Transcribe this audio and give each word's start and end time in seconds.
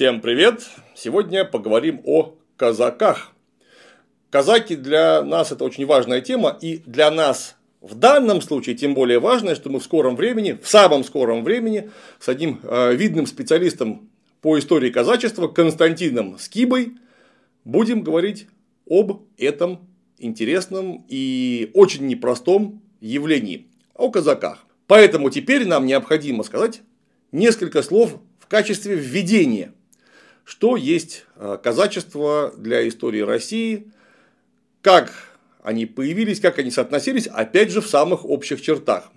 Всем 0.00 0.22
привет! 0.22 0.66
Сегодня 0.96 1.44
поговорим 1.44 2.00
о 2.06 2.34
казаках. 2.56 3.32
Казаки 4.30 4.74
для 4.74 5.22
нас 5.22 5.52
это 5.52 5.62
очень 5.62 5.84
важная 5.84 6.22
тема, 6.22 6.56
и 6.58 6.78
для 6.86 7.10
нас 7.10 7.56
в 7.82 7.94
данном 7.94 8.40
случае 8.40 8.76
тем 8.76 8.94
более 8.94 9.20
важно, 9.20 9.54
что 9.54 9.68
мы 9.68 9.78
в 9.78 9.84
скором 9.84 10.16
времени, 10.16 10.52
в 10.52 10.66
самом 10.66 11.04
скором 11.04 11.44
времени, 11.44 11.90
с 12.18 12.30
одним 12.30 12.60
э, 12.62 12.94
видным 12.94 13.26
специалистом 13.26 14.08
по 14.40 14.58
истории 14.58 14.88
казачества 14.88 15.48
Константином 15.48 16.38
Скибой 16.38 16.94
будем 17.66 18.02
говорить 18.02 18.46
об 18.88 19.24
этом 19.36 19.86
интересном 20.16 21.04
и 21.08 21.72
очень 21.74 22.06
непростом 22.06 22.80
явлении, 23.02 23.66
о 23.94 24.10
казаках. 24.10 24.64
Поэтому 24.86 25.28
теперь 25.28 25.66
нам 25.66 25.84
необходимо 25.84 26.42
сказать 26.42 26.80
несколько 27.32 27.82
слов 27.82 28.16
в 28.38 28.46
качестве 28.46 28.94
введения, 28.94 29.74
что 30.50 30.76
есть 30.76 31.26
э, 31.36 31.58
казачество 31.62 32.52
для 32.56 32.86
истории 32.88 33.20
России, 33.20 33.86
как 34.82 35.12
они 35.62 35.86
появились, 35.86 36.40
как 36.40 36.58
они 36.58 36.72
соотносились, 36.72 37.28
опять 37.28 37.70
же, 37.70 37.80
в 37.80 37.86
самых 37.86 38.24
общих 38.24 38.60
чертах. 38.60 39.12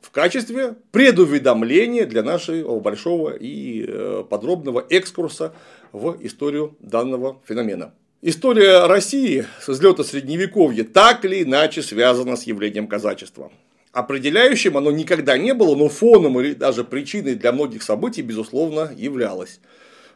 В 0.00 0.12
качестве 0.12 0.76
предуведомления 0.92 2.06
для 2.06 2.22
нашего 2.22 2.78
большого 2.78 3.30
и 3.30 3.84
э, 3.84 4.24
подробного 4.30 4.86
экскурса 4.88 5.54
в 5.90 6.16
историю 6.24 6.76
данного 6.78 7.40
феномена. 7.48 7.92
История 8.22 8.86
России 8.86 9.46
с 9.60 9.68
излета 9.70 10.04
средневековья 10.04 10.84
так 10.84 11.24
или 11.24 11.42
иначе 11.42 11.82
связана 11.82 12.36
с 12.36 12.44
явлением 12.44 12.86
казачества. 12.86 13.50
Определяющим 13.90 14.76
оно 14.76 14.92
никогда 14.92 15.36
не 15.36 15.52
было, 15.52 15.74
но 15.74 15.88
фоном 15.88 16.38
или 16.38 16.54
даже 16.54 16.84
причиной 16.84 17.34
для 17.34 17.50
многих 17.50 17.82
событий, 17.82 18.22
безусловно, 18.22 18.92
являлось. 18.96 19.58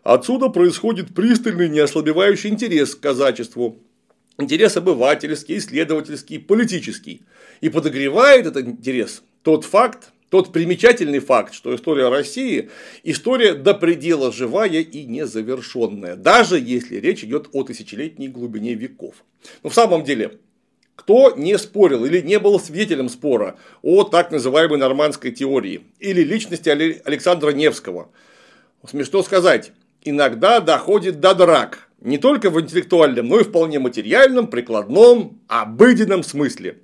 Отсюда 0.05 0.51
происходит 0.51 1.15
пристальный 1.15 1.71
неослабевающий 1.71 2.51
интерес 2.51 2.95
к 2.95 3.01
казачеству, 3.01 3.79
интерес 4.39 4.77
обывательский, 4.77 5.57
исследовательский, 5.57 6.39
политический. 6.39 7.23
И 7.63 7.71
подогревает 7.71 8.45
этот 8.45 8.67
интерес 8.67 9.23
тот 9.43 9.65
факт, 9.65 10.13
тот 10.29 10.53
примечательный 10.53 11.21
факт, 11.21 11.55
что 11.55 11.75
история 11.75 12.11
России– 12.11 12.69
история 13.03 13.55
до 13.55 13.73
предела 13.73 14.31
живая 14.31 14.81
и 14.81 15.05
незавершенная, 15.07 16.17
даже 16.17 16.59
если 16.59 16.97
речь 16.97 17.25
идет 17.25 17.49
о 17.53 17.63
тысячелетней 17.63 18.29
глубине 18.29 18.75
веков. 18.75 19.25
Но 19.63 19.71
в 19.71 19.75
самом 19.75 20.05
деле, 20.05 20.39
кто 20.97 21.31
не 21.35 21.57
спорил 21.57 22.05
или 22.05 22.21
не 22.21 22.39
был 22.39 22.61
свидетелем 22.61 23.09
спора 23.09 23.57
о 23.81 24.05
так 24.05 24.31
называемой 24.31 24.79
нормандской 24.79 25.31
теории 25.31 25.81
или 25.99 26.23
личности 26.23 26.69
Александра 26.69 27.53
Невского? 27.53 28.11
Смешно 28.87 29.23
сказать, 29.23 29.73
иногда 30.05 30.61
доходит 30.61 31.21
до 31.21 31.35
драк, 31.35 31.89
не 32.01 32.19
только 32.19 32.51
в 32.51 32.61
интеллектуальном, 32.61 33.29
но 33.29 33.41
и 33.41 33.45
вполне 33.45 33.79
материальном, 33.79 34.47
прикладном, 34.47 35.41
обыденном 35.49 36.23
смысле. 36.23 36.79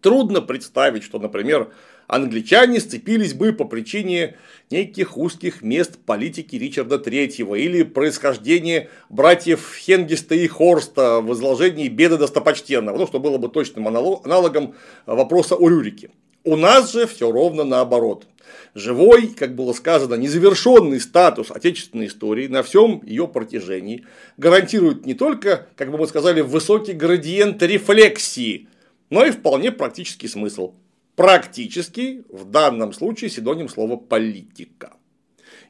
Трудно 0.00 0.40
представить, 0.40 1.04
что, 1.04 1.20
например, 1.20 1.72
англичане 2.08 2.80
сцепились 2.80 3.34
бы 3.34 3.52
по 3.52 3.64
причине 3.64 4.36
неких 4.68 5.16
узких 5.16 5.62
мест 5.62 5.96
политики 6.04 6.56
Ричарда 6.56 6.96
III 6.96 7.58
или 7.58 7.84
происхождения 7.84 8.90
братьев 9.08 9.74
Хенгиста 9.76 10.34
и 10.34 10.48
Хорста 10.48 11.20
в 11.20 11.32
изложении 11.32 11.88
беды 11.88 12.16
достопочтенного, 12.16 12.98
ну, 12.98 13.06
что 13.06 13.20
было 13.20 13.38
бы 13.38 13.48
точным 13.48 13.86
аналогом 13.86 14.74
вопроса 15.06 15.54
о 15.54 15.68
Рюрике. 15.68 16.10
У 16.44 16.56
нас 16.56 16.92
же 16.92 17.06
все 17.06 17.30
ровно 17.30 17.64
наоборот. 17.64 18.26
Живой, 18.74 19.28
как 19.28 19.54
было 19.54 19.72
сказано, 19.72 20.14
незавершенный 20.14 21.00
статус 21.00 21.50
отечественной 21.50 22.06
истории 22.06 22.48
на 22.48 22.62
всем 22.62 23.02
ее 23.04 23.28
протяжении 23.28 24.04
гарантирует 24.38 25.06
не 25.06 25.14
только, 25.14 25.68
как 25.76 25.90
бы 25.90 25.98
мы 25.98 26.06
сказали, 26.06 26.40
высокий 26.40 26.94
градиент 26.94 27.62
рефлексии, 27.62 28.68
но 29.10 29.24
и 29.24 29.30
вполне 29.30 29.70
практический 29.70 30.26
смысл. 30.26 30.74
Практический 31.14 32.24
в 32.28 32.46
данном 32.46 32.92
случае 32.92 33.30
синоним 33.30 33.68
слова 33.68 33.96
политика. 33.96 34.94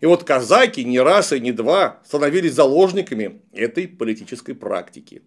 И 0.00 0.06
вот 0.06 0.24
казаки 0.24 0.84
не 0.84 1.00
раз 1.00 1.32
и 1.32 1.40
не 1.40 1.52
два 1.52 2.00
становились 2.04 2.54
заложниками 2.54 3.40
этой 3.52 3.88
политической 3.88 4.54
практики. 4.54 5.22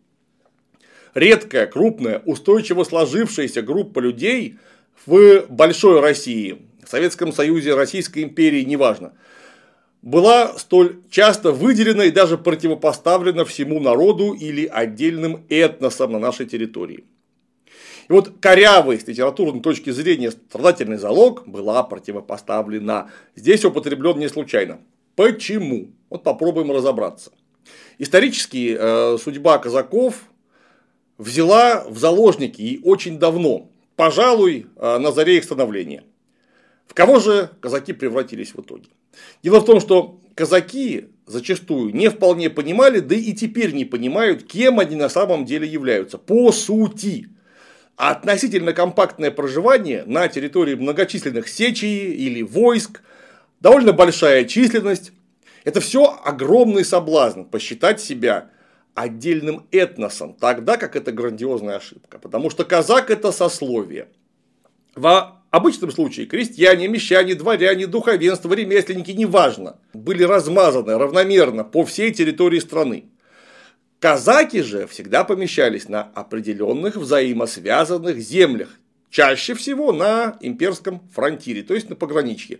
Редкая, 1.13 1.67
крупная, 1.67 2.22
устойчиво 2.25 2.84
сложившаяся 2.84 3.61
группа 3.61 4.00
людей 4.00 4.57
в 5.06 5.45
большой 5.50 6.00
России 6.00 6.61
в 6.83 6.89
Советском 6.89 7.33
Союзе, 7.33 7.73
Российской 7.73 8.23
империи, 8.23 8.63
неважно, 8.63 9.13
была 10.01 10.57
столь 10.57 11.01
часто 11.09 11.51
выделена 11.51 12.06
и 12.06 12.11
даже 12.11 12.38
противопоставлена 12.38 13.44
всему 13.44 13.79
народу 13.79 14.34
или 14.34 14.66
отдельным 14.66 15.45
этносам 15.50 16.11
на 16.11 16.19
нашей 16.19 16.45
территории. 16.45 17.05
И 18.07 18.13
вот 18.13 18.34
корявый 18.39 19.00
с 19.00 19.07
литературной 19.07 19.61
точки 19.61 19.89
зрения 19.89 20.29
страдательный 20.29 20.97
залог 20.97 21.47
была 21.47 21.81
противопоставлена. 21.81 23.09
Здесь 23.35 23.66
употреблен 23.66 24.19
не 24.19 24.29
случайно. 24.29 24.79
Почему? 25.16 25.91
Вот 26.11 26.23
попробуем 26.23 26.72
разобраться. 26.72 27.31
Исторически 27.97 28.78
э, 28.78 29.17
судьба 29.17 29.57
казаков 29.57 30.25
взяла 31.17 31.84
в 31.88 31.97
заложники 31.97 32.61
и 32.61 32.79
очень 32.84 33.17
давно, 33.17 33.72
пожалуй, 33.95 34.67
э, 34.75 34.97
на 34.97 35.11
заре 35.11 35.38
их 35.38 35.44
становления– 35.44 36.03
в 36.88 36.94
кого 36.94 37.19
же 37.19 37.50
казаки 37.59 37.94
превратились 37.94 38.53
в 38.53 38.61
итоге? 38.61 38.88
Дело 39.44 39.59
в 39.59 39.66
том, 39.66 39.79
что 39.79 40.19
казаки 40.35 41.07
зачастую 41.25 41.94
не 41.95 42.09
вполне 42.09 42.50
понимали, 42.50 43.00
да 43.00 43.16
и 43.16 43.34
теперь 43.34 43.73
не 43.73 43.85
понимают, 43.85 44.44
кем 44.44 44.79
они 44.79 44.95
на 44.95 45.09
самом 45.09 45.45
деле 45.45 45.67
являются. 45.67 46.17
По 46.17 46.51
сути. 46.51 47.29
А 47.97 48.11
относительно 48.11 48.73
компактное 48.73 49.31
проживание 49.31 50.03
на 50.05 50.28
территории 50.28 50.75
многочисленных 50.75 51.47
сечей 51.47 52.11
или 52.13 52.41
войск, 52.41 53.01
довольно 53.61 53.94
большая 53.94 54.44
численность, 54.45 55.13
это 55.63 55.79
все 55.79 56.19
огромный 56.23 56.84
соблазн 56.84 57.44
посчитать 57.44 58.01
себя 58.01 58.51
отдельным 58.95 59.67
этносом, 59.72 60.33
тогда 60.33 60.78
как 60.78 60.95
это 60.95 61.11
грандиозная 61.11 61.78
ошибка. 61.78 62.17
Потому 62.17 62.50
что 62.50 62.63
казак 62.63 63.11
это 63.11 63.31
сословие. 63.31 64.07
В 64.95 65.41
обычном 65.51 65.91
случае 65.91 66.25
крестьяне, 66.25 66.88
мещане, 66.88 67.35
дворяне, 67.35 67.85
духовенство, 67.85 68.53
ремесленники, 68.53 69.11
неважно, 69.11 69.78
были 69.94 70.23
размазаны 70.23 70.97
равномерно 70.97 71.66
по 71.66 71.84
всей 71.85 72.11
территории 72.11 72.59
страны. 72.59 73.09
Казаки 74.00 74.61
же 74.61 74.88
всегда 74.88 75.23
помещались 75.23 75.89
на 75.89 76.03
определенных 76.03 76.95
взаимосвязанных 76.95 78.17
землях, 78.19 78.79
чаще 79.09 79.53
всего 79.55 79.91
на 79.91 80.38
имперском 80.39 81.01
фронтире, 81.13 81.63
то 81.63 81.73
есть 81.73 81.89
на 81.89 81.95
пограничье. 81.95 82.59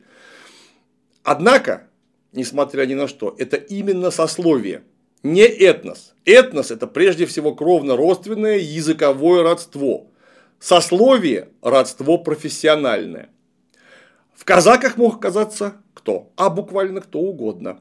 Однако, 1.24 1.88
несмотря 2.34 2.86
ни 2.86 2.94
на 2.94 3.08
что, 3.08 3.36
это 3.38 3.58
именно 3.58 4.12
сословие, 4.12 4.84
не 5.26 5.44
этнос. 5.44 6.14
Этнос– 6.26 6.72
это 6.72 6.88
прежде 6.88 7.26
всего 7.26 7.54
кровно-родственное 7.54 8.58
языковое 8.58 9.44
родство– 9.44 10.08
Сословие– 10.60 11.50
родство 11.62 12.18
профессиональное. 12.18 13.30
В 14.34 14.46
казаках 14.46 14.98
мог 14.98 15.18
оказаться 15.18 15.76
кто? 15.94 16.32
А 16.38 16.50
буквально 16.50 17.02
кто 17.02 17.20
угодно. 17.20 17.80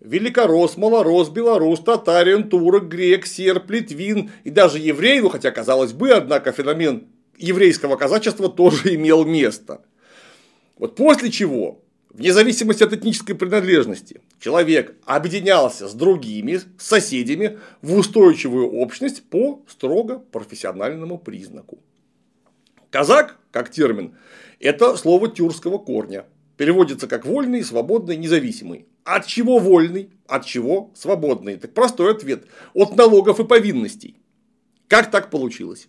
Великорос, 0.00 0.76
малорос, 0.76 1.28
белорус, 1.28 1.80
татарин, 1.80 2.48
турок, 2.48 2.88
грек, 2.88 3.26
серб, 3.26 3.70
литвин 3.70 4.30
и 4.44 4.50
даже 4.50 4.78
еврей, 4.78 5.20
ну 5.20 5.28
хотя 5.28 5.50
казалось 5.50 5.92
бы, 5.92 6.10
однако 6.10 6.52
феномен 6.52 7.06
еврейского 7.36 7.96
казачества 7.96 8.48
тоже 8.48 8.94
имел 8.94 9.24
место. 9.24 9.82
Вот 10.76 10.96
после 10.96 11.30
чего, 11.30 11.82
вне 12.10 12.32
зависимости 12.32 12.82
от 12.82 12.92
этнической 12.92 13.34
принадлежности, 13.34 14.20
человек 14.40 14.96
объединялся 15.04 15.88
с 15.88 15.94
другими, 15.94 16.60
соседями 16.78 17.58
в 17.82 17.94
устойчивую 17.94 18.70
общность 18.70 19.22
по 19.24 19.62
строго 19.68 20.18
профессиональному 20.18 21.18
признаку. 21.18 21.78
Казак, 22.90 23.38
как 23.50 23.70
термин, 23.70 24.14
это 24.60 24.96
слово 24.96 25.28
тюркского 25.28 25.78
корня. 25.78 26.24
Переводится 26.56 27.06
как 27.06 27.24
вольный, 27.24 27.62
свободный, 27.62 28.16
независимый. 28.16 28.86
От 29.04 29.26
чего 29.26 29.58
вольный? 29.58 30.10
От 30.26 30.44
чего 30.44 30.90
свободный? 30.94 31.56
Так 31.56 31.72
простой 31.72 32.10
ответ. 32.12 32.46
От 32.74 32.96
налогов 32.96 33.38
и 33.38 33.44
повинностей. 33.44 34.16
Как 34.88 35.10
так 35.10 35.30
получилось? 35.30 35.86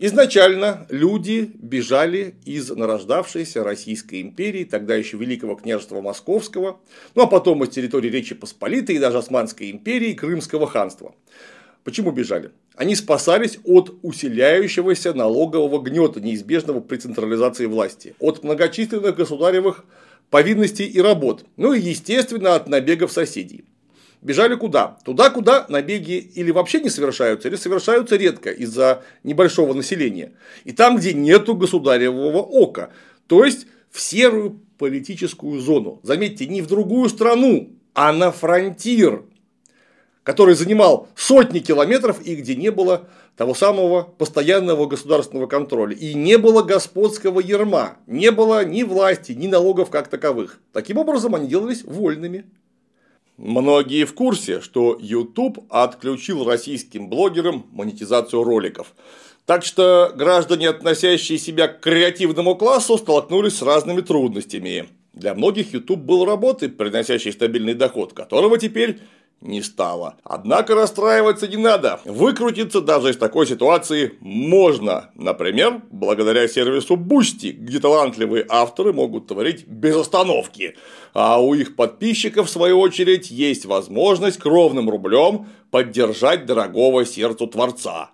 Изначально 0.00 0.86
люди 0.90 1.50
бежали 1.54 2.36
из 2.44 2.70
нарождавшейся 2.70 3.64
Российской 3.64 4.20
империи, 4.20 4.62
тогда 4.62 4.94
еще 4.94 5.16
Великого 5.16 5.56
княжества 5.56 6.00
Московского, 6.00 6.78
ну 7.16 7.24
а 7.24 7.26
потом 7.26 7.64
из 7.64 7.70
территории 7.70 8.08
Речи 8.08 8.36
Посполитой 8.36 8.94
и 8.94 9.00
даже 9.00 9.18
Османской 9.18 9.72
империи 9.72 10.12
Крымского 10.12 10.68
ханства. 10.68 11.16
Почему 11.82 12.12
бежали? 12.12 12.52
Они 12.76 12.94
спасались 12.94 13.58
от 13.64 13.98
усиляющегося 14.02 15.14
налогового 15.14 15.82
гнета, 15.82 16.20
неизбежного 16.20 16.78
при 16.78 16.98
централизации 16.98 17.66
власти, 17.66 18.14
от 18.20 18.44
многочисленных 18.44 19.16
государевых 19.16 19.84
повинностей 20.30 20.86
и 20.86 21.00
работ, 21.00 21.44
ну 21.56 21.72
и, 21.72 21.80
естественно, 21.80 22.54
от 22.54 22.68
набегов 22.68 23.10
соседей. 23.10 23.64
Бежали 24.22 24.54
куда? 24.54 24.98
Туда, 25.04 25.30
куда 25.30 25.66
набеги 25.68 26.18
или 26.34 26.50
вообще 26.50 26.80
не 26.80 26.90
совершаются, 26.90 27.48
или 27.48 27.56
совершаются 27.56 28.16
редко 28.16 28.50
из-за 28.50 29.02
небольшого 29.24 29.74
населения. 29.74 30.32
И 30.64 30.72
там, 30.72 30.96
где 30.96 31.12
нету 31.12 31.54
государевого 31.54 32.38
ока. 32.38 32.90
То 33.26 33.44
есть 33.44 33.66
в 33.90 34.00
серую 34.00 34.60
политическую 34.78 35.60
зону. 35.60 36.00
Заметьте, 36.02 36.46
не 36.46 36.62
в 36.62 36.66
другую 36.66 37.08
страну, 37.08 37.70
а 37.94 38.12
на 38.12 38.30
фронтир, 38.30 39.24
который 40.22 40.54
занимал 40.54 41.08
сотни 41.16 41.58
километров 41.58 42.20
и 42.24 42.36
где 42.36 42.54
не 42.54 42.70
было 42.70 43.08
того 43.36 43.54
самого 43.54 44.02
постоянного 44.02 44.86
государственного 44.86 45.46
контроля. 45.46 45.94
И 45.96 46.14
не 46.14 46.38
было 46.38 46.62
господского 46.62 47.40
ерма, 47.40 47.96
не 48.06 48.30
было 48.30 48.64
ни 48.64 48.82
власти, 48.82 49.32
ни 49.32 49.46
налогов 49.46 49.90
как 49.90 50.08
таковых. 50.08 50.60
Таким 50.72 50.98
образом, 50.98 51.34
они 51.34 51.46
делались 51.48 51.84
вольными. 51.84 52.44
Многие 53.38 54.04
в 54.04 54.14
курсе, 54.14 54.60
что 54.60 54.98
YouTube 55.00 55.60
отключил 55.70 56.44
российским 56.44 57.08
блогерам 57.08 57.66
монетизацию 57.70 58.42
роликов. 58.42 58.94
Так 59.46 59.64
что 59.64 60.12
граждане, 60.14 60.68
относящие 60.68 61.38
себя 61.38 61.68
к 61.68 61.78
креативному 61.78 62.56
классу, 62.56 62.98
столкнулись 62.98 63.56
с 63.56 63.62
разными 63.62 64.00
трудностями. 64.00 64.88
Для 65.12 65.34
многих 65.34 65.72
YouTube 65.72 66.00
был 66.00 66.24
работой, 66.24 66.68
приносящей 66.68 67.32
стабильный 67.32 67.74
доход, 67.74 68.12
которого 68.12 68.58
теперь 68.58 68.98
не 69.40 69.62
стало. 69.62 70.16
Однако 70.24 70.74
расстраиваться 70.74 71.46
не 71.46 71.56
надо. 71.56 72.00
Выкрутиться 72.04 72.80
даже 72.80 73.10
из 73.10 73.16
такой 73.16 73.46
ситуации 73.46 74.14
можно. 74.20 75.10
Например, 75.14 75.80
благодаря 75.90 76.48
сервису 76.48 76.96
Boosty, 76.96 77.52
где 77.52 77.78
талантливые 77.78 78.44
авторы 78.48 78.92
могут 78.92 79.28
творить 79.28 79.66
без 79.66 79.96
остановки. 79.96 80.76
А 81.14 81.40
у 81.40 81.54
их 81.54 81.76
подписчиков, 81.76 82.48
в 82.48 82.50
свою 82.50 82.80
очередь, 82.80 83.30
есть 83.30 83.64
возможность 83.64 84.38
кровным 84.38 84.90
рублем 84.90 85.46
поддержать 85.70 86.46
дорогого 86.46 87.04
сердцу 87.04 87.46
творца. 87.46 88.10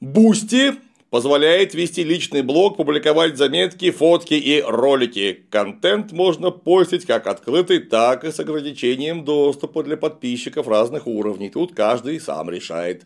Boosty 0.00 0.76
позволяет 1.14 1.74
вести 1.74 2.02
личный 2.02 2.42
блог, 2.42 2.76
публиковать 2.76 3.36
заметки, 3.36 3.92
фотки 3.92 4.34
и 4.34 4.60
ролики. 4.60 5.44
Контент 5.48 6.10
можно 6.10 6.50
постить 6.50 7.06
как 7.06 7.28
открытый, 7.28 7.78
так 7.78 8.24
и 8.24 8.32
с 8.32 8.40
ограничением 8.40 9.24
доступа 9.24 9.84
для 9.84 9.96
подписчиков 9.96 10.66
разных 10.66 11.06
уровней. 11.06 11.50
Тут 11.50 11.72
каждый 11.72 12.18
сам 12.18 12.50
решает. 12.50 13.04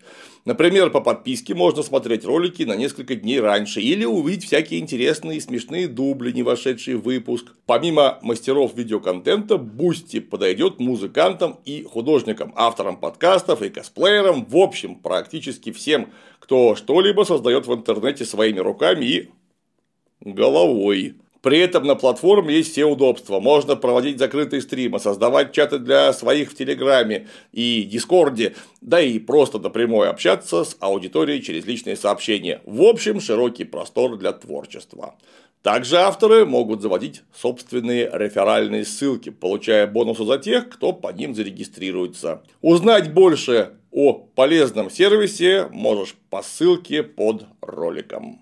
Например, 0.49 0.89
по 0.89 1.03
подписке 1.03 1.55
можно 1.55 1.83
смотреть 1.83 2.25
ролики 2.25 2.63
на 2.63 2.75
несколько 2.75 3.17
дней 3.17 3.39
раньше 3.39 3.83
или 3.83 4.07
увидеть 4.07 4.47
всякие 4.47 4.81
интересные 4.81 5.37
и 5.37 5.41
смешные 5.43 5.89
дубли, 5.89 6.33
не 6.33 6.43
вошедшие 6.43 6.97
в 6.97 7.03
выпуск. 7.03 7.53
Помимо 7.67 8.19
мастеров 8.23 8.75
видеоконтента, 8.75 9.59
Boosty 9.59 10.21
подойдет 10.21 10.81
музыкантам 10.81 11.59
и 11.67 11.83
художникам, 11.83 12.55
авторам 12.57 12.97
подкастов 12.97 13.61
и 13.61 13.69
косплеерам, 13.69 14.47
в 14.47 14.57
общем, 14.57 14.95
практически 14.95 15.71
всем, 15.71 16.09
кто 16.39 16.75
что-либо 16.77 17.25
создает 17.25 17.67
в 17.67 17.75
интернете 17.75 18.25
своими 18.25 18.61
руками 18.61 19.05
и 19.05 19.29
головой. 20.23 21.17
При 21.43 21.59
этом 21.59 21.85
на 21.85 21.95
платформе 21.95 22.57
есть 22.57 22.73
все 22.73 22.85
удобства. 22.85 23.39
Можно 23.41 23.77
проводить 23.77 24.19
закрытые 24.19 24.61
стримы, 24.61 24.99
создавать 24.99 25.53
чаты 25.53 25.79
для 25.79 26.13
своих 26.13 26.51
в 26.51 26.57
Телеграме 26.57 27.29
и 27.53 27.85
Дискорде, 27.85 28.57
да 28.81 29.01
и 29.01 29.19
просто 29.19 29.59
напрямую 29.59 30.11
общаться 30.11 30.65
с 30.65 30.77
аудиторией 30.81 31.43
через 31.43 31.65
личные 31.65 31.97
сообщения. 31.97 32.61
В 32.65 32.83
общем, 32.83 33.21
широкий 33.21 33.65
простор 33.65 34.17
для 34.17 34.33
творчества. 34.33 35.15
Также 35.63 35.97
авторы 35.99 36.47
могут 36.47 36.83
заводить 36.83 37.23
собственные 37.35 38.11
реферальные 38.13 38.85
ссылки, 38.85 39.31
получая 39.31 39.87
бонусы 39.87 40.25
за 40.25 40.39
тех, 40.39 40.69
кто 40.69 40.93
по 40.93 41.13
ним 41.13 41.35
зарегистрируется. 41.35 42.43
Узнать 42.63 43.13
больше 43.13 43.75
о 43.91 44.13
полезном 44.13 44.91
сервисе 44.91 45.69
можешь 45.71 46.15
по 46.31 46.43
ссылке 46.43 47.03
под 47.03 47.45
роликом. 47.61 48.41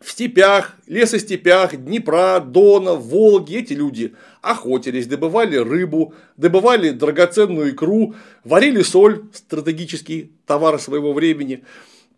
В 0.00 0.12
степях, 0.12 0.76
лесостепях, 0.86 1.76
Днепра, 1.76 2.40
Дона, 2.40 2.94
Волги 2.94 3.56
эти 3.56 3.74
люди 3.74 4.14
охотились, 4.40 5.06
добывали 5.06 5.56
рыбу, 5.56 6.14
добывали 6.38 6.88
драгоценную 6.88 7.72
икру, 7.72 8.14
варили 8.42 8.80
соль, 8.80 9.24
стратегический 9.34 10.32
товар 10.46 10.80
своего 10.80 11.12
времени, 11.12 11.64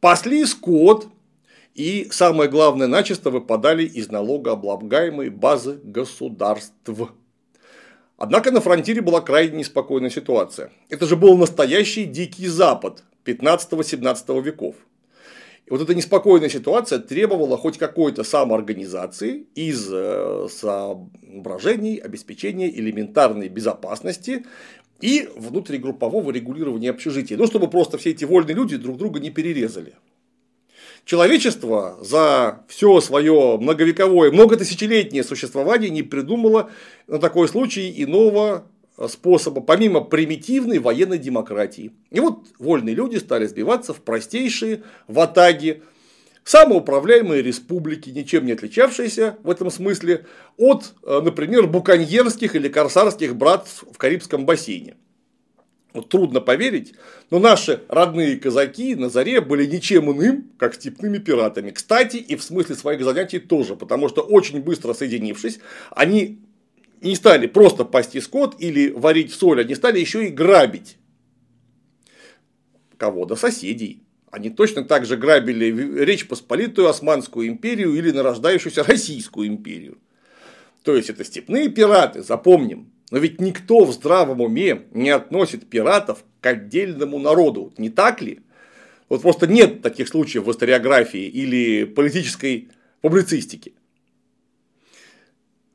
пасли 0.00 0.44
скот 0.44 1.08
и, 1.74 2.06
самое 2.12 2.48
главное, 2.48 2.86
начисто 2.86 3.30
выпадали 3.30 3.84
из 3.84 4.10
налогооблагаемой 4.10 5.30
базы 5.30 5.80
государств. 5.82 6.72
Однако 8.16 8.52
на 8.52 8.60
фронтире 8.60 9.00
была 9.00 9.20
крайне 9.20 9.58
неспокойная 9.58 10.10
ситуация. 10.10 10.70
Это 10.88 11.06
же 11.06 11.16
был 11.16 11.36
настоящий 11.36 12.04
дикий 12.04 12.46
запад 12.46 13.02
15-17 13.24 14.40
веков. 14.40 14.76
Вот 15.72 15.80
эта 15.80 15.94
неспокойная 15.94 16.50
ситуация 16.50 16.98
требовала 16.98 17.56
хоть 17.56 17.78
какой-то 17.78 18.24
самоорганизации 18.24 19.46
из 19.54 19.88
э, 19.90 20.48
соображений 20.50 21.96
обеспечения 21.96 22.68
элементарной 22.68 23.48
безопасности 23.48 24.44
и 25.00 25.30
внутригруппового 25.34 26.30
регулирования 26.30 26.90
общежития. 26.90 27.38
Ну, 27.38 27.46
чтобы 27.46 27.70
просто 27.70 27.96
все 27.96 28.10
эти 28.10 28.26
вольные 28.26 28.54
люди 28.54 28.76
друг 28.76 28.98
друга 28.98 29.18
не 29.18 29.30
перерезали. 29.30 29.94
Человечество 31.06 31.96
за 32.02 32.66
все 32.68 33.00
свое 33.00 33.56
многовековое, 33.56 34.30
многотысячелетнее 34.30 35.24
существование 35.24 35.88
не 35.88 36.02
придумало 36.02 36.68
на 37.06 37.18
такой 37.18 37.48
случай 37.48 37.90
иного 37.96 38.66
способа, 39.08 39.60
помимо 39.60 40.00
примитивной 40.00 40.78
военной 40.78 41.18
демократии. 41.18 41.92
И 42.10 42.20
вот 42.20 42.46
вольные 42.58 42.94
люди 42.94 43.16
стали 43.16 43.46
сбиваться 43.46 43.94
в 43.94 44.00
простейшие 44.00 44.82
ватаги, 45.08 45.82
самоуправляемые 46.44 47.42
республики, 47.42 48.10
ничем 48.10 48.46
не 48.46 48.52
отличавшиеся 48.52 49.36
в 49.42 49.50
этом 49.50 49.70
смысле 49.70 50.26
от, 50.56 50.94
э, 51.04 51.20
например, 51.22 51.66
буконьерских 51.66 52.56
или 52.56 52.68
корсарских 52.68 53.36
братств 53.36 53.84
в 53.90 53.96
Карибском 53.98 54.44
бассейне. 54.46 54.96
Вот 55.92 56.08
трудно 56.08 56.40
поверить, 56.40 56.94
но 57.30 57.38
наши 57.38 57.82
родные 57.88 58.38
казаки 58.38 58.94
на 58.94 59.10
заре 59.10 59.42
были 59.42 59.66
ничем 59.66 60.10
иным, 60.10 60.50
как 60.56 60.74
степными 60.74 61.18
пиратами. 61.18 61.70
Кстати, 61.70 62.16
и 62.16 62.34
в 62.34 62.42
смысле 62.42 62.76
своих 62.76 63.04
занятий 63.04 63.38
тоже, 63.38 63.76
потому 63.76 64.08
что 64.08 64.22
очень 64.22 64.62
быстро 64.62 64.94
соединившись, 64.94 65.58
они 65.90 66.38
не 67.08 67.16
стали 67.16 67.46
просто 67.46 67.84
пасти 67.84 68.20
скот 68.20 68.56
или 68.58 68.90
варить 68.90 69.32
соль, 69.32 69.60
они 69.60 69.74
стали 69.74 69.98
еще 69.98 70.26
и 70.26 70.30
грабить. 70.30 70.96
Кого? 72.96 73.24
Да 73.24 73.36
соседей. 73.36 74.02
Они 74.30 74.48
точно 74.48 74.84
так 74.84 75.04
же 75.04 75.16
грабили 75.16 76.04
Речь 76.04 76.26
Посполитую, 76.26 76.88
Османскую 76.88 77.48
империю 77.48 77.94
или 77.94 78.10
нарождающуюся 78.10 78.82
Российскую 78.82 79.46
империю. 79.46 79.98
То 80.82 80.96
есть 80.96 81.10
это 81.10 81.24
степные 81.24 81.68
пираты, 81.68 82.22
запомним. 82.22 82.90
Но 83.10 83.18
ведь 83.18 83.40
никто 83.40 83.84
в 83.84 83.92
здравом 83.92 84.40
уме 84.40 84.82
не 84.92 85.10
относит 85.10 85.68
пиратов 85.68 86.24
к 86.40 86.46
отдельному 86.46 87.18
народу, 87.18 87.72
не 87.76 87.90
так 87.90 88.22
ли? 88.22 88.40
Вот 89.10 89.20
просто 89.20 89.46
нет 89.46 89.82
таких 89.82 90.08
случаев 90.08 90.44
в 90.44 90.50
историографии 90.50 91.26
или 91.26 91.84
политической 91.84 92.70
публицистике. 93.02 93.72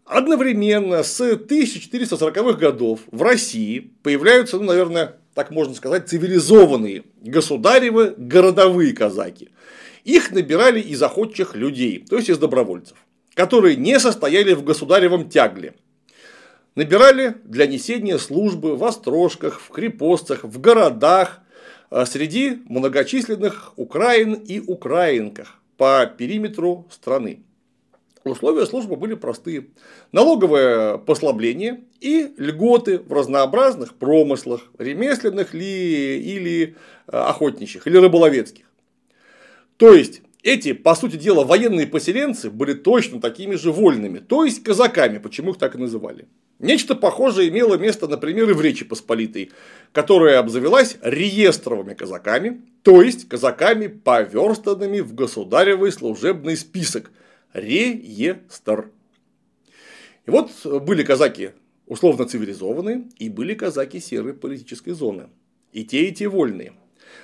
Одновременно 0.08 1.04
с 1.04 1.20
1440-х 1.20 2.54
годов 2.54 3.02
в 3.12 3.22
России 3.22 3.92
появляются, 4.04 4.58
ну, 4.58 4.64
наверное, 4.64 5.18
так 5.34 5.52
можно 5.52 5.76
сказать, 5.76 6.08
цивилизованные 6.08 7.04
государевы 7.22 8.16
городовые 8.18 8.94
казаки. 8.94 9.50
Их 10.06 10.32
набирали 10.32 10.80
из 10.80 11.04
охотчих 11.04 11.56
людей, 11.56 12.06
то 12.10 12.16
есть 12.16 12.30
из 12.30 12.38
добровольцев, 12.38 12.98
которые 13.34 13.76
не 13.76 14.00
состояли 14.00 14.54
в 14.54 14.64
государевом 14.64 15.30
тягле. 15.30 15.76
Набирали 16.76 17.36
для 17.44 17.68
несения 17.68 18.18
службы 18.18 18.78
в 18.78 18.86
острожках, 18.86 19.60
в 19.60 19.70
крепостцах, 19.72 20.46
в 20.46 20.62
городах, 20.62 21.42
а 21.90 22.06
среди 22.06 22.62
многочисленных 22.70 23.74
украин 23.76 24.36
и 24.36 24.62
украинках 24.62 25.60
по 25.76 26.06
периметру 26.06 26.88
страны. 26.90 27.42
Условия 28.29 28.65
службы 28.65 28.96
были 28.96 29.13
простые. 29.13 29.67
Налоговое 30.12 30.98
послабление 30.98 31.81
и 32.00 32.34
льготы 32.38 33.00
в 33.00 33.12
разнообразных 33.12 33.96
промыслах, 33.96 34.62
ремесленных 34.77 35.53
ли 35.53 36.19
или 36.19 36.75
э, 37.07 37.17
охотничьих, 37.17 37.88
или 37.88 37.98
рыболовецких. 37.98 38.65
То 39.77 39.93
есть, 39.93 40.22
эти, 40.43 40.74
по 40.74 40.96
сути 40.96 41.17
дела, 41.17 41.43
военные 41.43 41.88
поселенцы 41.88 42.50
были 42.50 42.74
точно 42.74 43.19
такими 43.19 43.55
же 43.55 43.72
вольными, 43.72 44.19
то 44.19 44.46
есть 44.46 44.63
казаками, 44.63 45.17
почему 45.17 45.51
их 45.51 45.57
так 45.57 45.75
и 45.75 45.77
называли. 45.77 46.27
Нечто 46.60 46.96
похожее 46.96 47.50
имело 47.50 47.75
место, 47.75 48.07
например, 48.07 48.50
и 48.50 48.53
в 48.53 48.62
Речи 48.62 48.86
Посполитой, 48.86 49.51
которая 49.91 50.39
обзавелась 50.39 50.98
реестровыми 51.01 51.93
казаками, 51.93 52.62
то 52.81 53.01
есть 53.01 53.27
казаками, 53.27 53.88
поверстанными 53.88 55.01
в 55.01 55.13
государевый 55.13 55.91
служебный 55.91 56.57
список– 56.57 57.12
реестр. 57.54 58.92
И 60.25 60.32
вот 60.32 60.51
были 60.66 61.04
казаки 61.04 61.51
условно 61.88 62.25
цивилизованные, 62.25 63.08
и 63.18 63.30
были 63.30 63.54
казаки 63.54 64.00
серой 64.00 64.34
политической 64.34 64.92
зоны. 64.92 65.30
И 65.72 65.84
те, 65.84 66.08
и 66.08 66.12
те 66.13 66.27
вольные. 66.27 66.74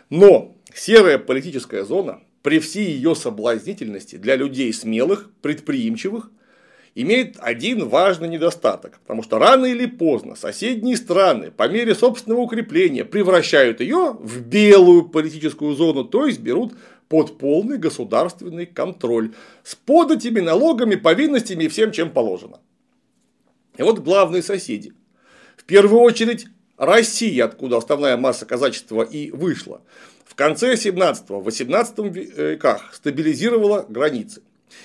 Но 0.09 0.55
серая 0.73 1.17
политическая 1.17 1.83
зона 1.83 2.21
при 2.41 2.59
всей 2.59 2.91
ее 2.91 3.15
соблазнительности 3.15 4.15
для 4.15 4.35
людей 4.35 4.73
смелых, 4.73 5.29
предприимчивых, 5.41 6.31
имеет 6.95 7.37
один 7.39 7.87
важный 7.87 8.27
недостаток, 8.27 8.99
потому 9.01 9.23
что 9.23 9.39
рано 9.39 9.65
или 9.65 9.87
поздно 9.87 10.35
соседние 10.35 10.95
страны 10.95 11.49
по 11.49 11.67
мере 11.67 11.95
собственного 11.95 12.41
укрепления 12.41 13.03
превращают 13.03 13.81
ее 13.81 14.15
в 14.19 14.41
белую 14.41 15.09
политическую 15.09 15.73
зону, 15.73 16.03
то 16.03 16.27
есть 16.27 16.39
берут 16.39 16.73
под 17.13 17.37
полный 17.37 17.77
государственный 17.77 18.65
контроль 18.65 19.35
с 19.63 19.75
податями, 19.75 20.39
налогами, 20.39 20.95
повинностями 20.95 21.65
и 21.65 21.67
всем, 21.67 21.91
чем 21.91 22.09
положено. 22.09 22.59
И 23.77 23.83
вот 23.83 23.99
главные 23.99 24.41
соседи. 24.41 24.93
В 25.55 25.63
первую 25.65 26.01
очередь 26.01 26.47
Россия, 26.75 27.45
откуда 27.45 27.77
основная 27.77 28.17
масса 28.17 28.47
казачества 28.47 29.03
и 29.03 29.29
вышла, 29.29 29.83
в 30.25 30.33
конце 30.33 30.73
17-18 30.73 32.09
веках 32.09 32.91
стабилизировала 32.95 33.85
границы. 33.87 34.41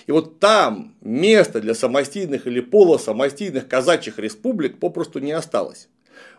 И 0.07 0.13
вот 0.13 0.39
там 0.39 0.97
места 1.01 1.63
для 1.63 1.73
самостийных 1.75 2.47
или 2.47 2.61
полусамостийных 2.61 3.67
казачьих 3.67 4.19
республик 4.19 4.79
попросту 4.79 5.19
не 5.21 5.33
осталось. 5.33 5.89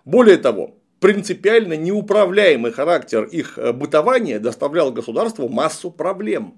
Более 0.05 0.37
того, 0.37 0.75
принципиально 0.99 1.73
неуправляемый 1.73 2.71
характер 2.71 3.23
их 3.23 3.57
э, 3.57 3.73
бытования 3.73 4.39
доставлял 4.39 4.91
государству 4.91 5.49
массу 5.49 5.91
проблем. 5.91 6.55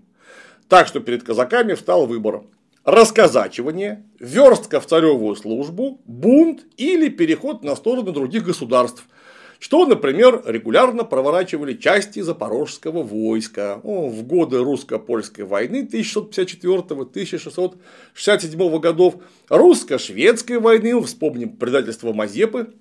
Так 0.67 0.87
что 0.87 0.99
перед 0.99 1.23
казаками 1.23 1.73
встал 1.73 2.07
выбор 2.07 2.43
расказачивание, 2.83 4.03
верстка 4.19 4.79
в 4.79 4.87
царевую 4.87 5.35
службу, 5.35 6.01
бунт 6.05 6.65
или 6.77 7.09
переход 7.09 7.63
на 7.63 7.75
сторону 7.75 8.11
других 8.11 8.43
государств– 8.43 9.05
что, 9.61 9.85
например, 9.85 10.41
регулярно 10.47 11.03
проворачивали 11.03 11.75
части 11.75 12.21
запорожского 12.21 13.03
войска 13.03 13.79
ну, 13.83 14.09
в 14.09 14.23
годы 14.23 14.57
русско-польской 14.57 15.45
войны 15.45 15.87
1654-1667 15.93 18.79
годов, 18.79 19.17
русско-шведской 19.49 20.57
войны, 20.57 20.99
вспомним 21.03 21.57
предательство 21.57 22.11
Мазепы 22.11 22.73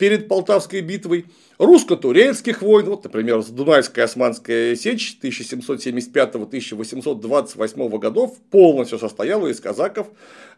перед 0.00 0.26
Полтавской 0.28 0.80
битвой, 0.80 1.26
русско-турецких 1.58 2.62
войн, 2.62 2.86
вот, 2.86 3.04
например, 3.04 3.44
Дунайская 3.44 4.06
османская 4.06 4.74
сечь 4.74 5.18
1775-1828 5.22 7.98
годов 7.98 8.40
полностью 8.50 8.98
состояла 8.98 9.48
из 9.48 9.60
казаков, 9.60 10.06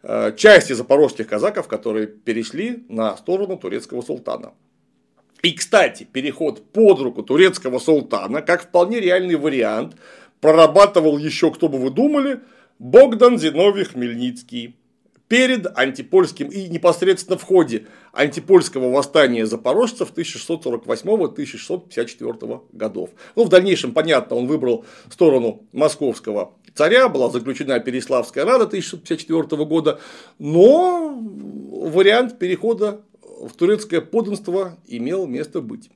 э, 0.01 0.31
части 0.37 0.71
запорожских 0.71 1.27
казаков, 1.27 1.67
которые 1.67 2.07
перешли 2.07 2.85
на 2.87 3.17
сторону 3.17 3.57
турецкого 3.57 4.01
султана. 4.01 4.53
И, 5.41 5.51
кстати, 5.51 6.07
переход 6.09 6.63
под 6.71 7.01
руку 7.01 7.21
турецкого 7.21 7.79
султана, 7.79 8.41
как 8.41 8.63
вполне 8.63 9.01
реальный 9.01 9.35
вариант, 9.35 9.97
прорабатывал 10.39 11.17
еще, 11.17 11.51
кто 11.51 11.67
бы 11.67 11.79
вы 11.79 11.89
думали, 11.89 12.39
Богдан 12.79 13.37
Зиновий 13.37 13.83
Хмельницкий. 13.83 14.77
Перед 15.33 15.65
антипольским 15.75 16.47
и 16.49 16.69
непосредственно 16.69 17.39
в 17.39 17.43
ходе 17.43 17.87
антипольского 18.11 18.91
восстания 18.91 19.47
запорожцев 19.47 20.13
1648-1654 20.15 22.61
годов. 22.71 23.09
Ну, 23.35 23.45
в 23.45 23.49
дальнейшем, 23.49 23.95
понятно, 23.95 24.35
он 24.35 24.45
выбрал 24.45 24.85
сторону 25.09 25.65
московского 25.71 26.53
царя, 26.75 27.09
была 27.09 27.31
заключена 27.31 27.79
Переславская 27.79 28.45
рада 28.45 28.65
1654 28.65 29.65
года, 29.65 29.99
но 30.37 31.17
вариант 31.17 32.37
перехода 32.37 33.01
в 33.23 33.53
турецкое 33.53 34.01
подданство 34.01 34.77
имел 34.85 35.25
место 35.25 35.61
быть. 35.61 35.89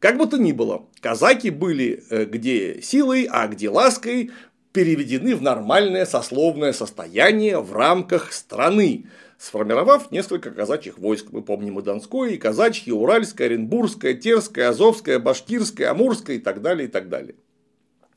Как 0.00 0.18
бы 0.18 0.26
то 0.26 0.36
ни 0.36 0.52
было, 0.52 0.84
казаки 1.00 1.48
были 1.48 2.04
э, 2.10 2.26
где 2.26 2.82
силой, 2.82 3.24
а 3.24 3.48
где 3.48 3.70
лаской 3.70 4.32
переведены 4.74 5.36
в 5.36 5.40
нормальное 5.40 6.04
сословное 6.04 6.72
состояние 6.72 7.60
в 7.60 7.72
рамках 7.72 8.32
страны, 8.32 9.06
сформировав 9.38 10.10
несколько 10.10 10.50
казачьих 10.50 10.98
войск. 10.98 11.26
Мы 11.30 11.42
помним 11.42 11.78
и 11.78 11.82
Донское, 11.82 12.30
и 12.30 12.36
Казачье, 12.36 12.88
и 12.88 12.90
Уральское, 12.90 13.46
Оренбургское, 13.46 14.14
Терское, 14.14 14.68
Азовское, 14.68 15.20
Башкирское, 15.20 15.88
Амурское 15.88 16.36
и 16.36 16.40
так 16.40 16.60
далее, 16.60 16.88
и 16.88 16.90
так 16.90 17.08
далее. 17.08 17.36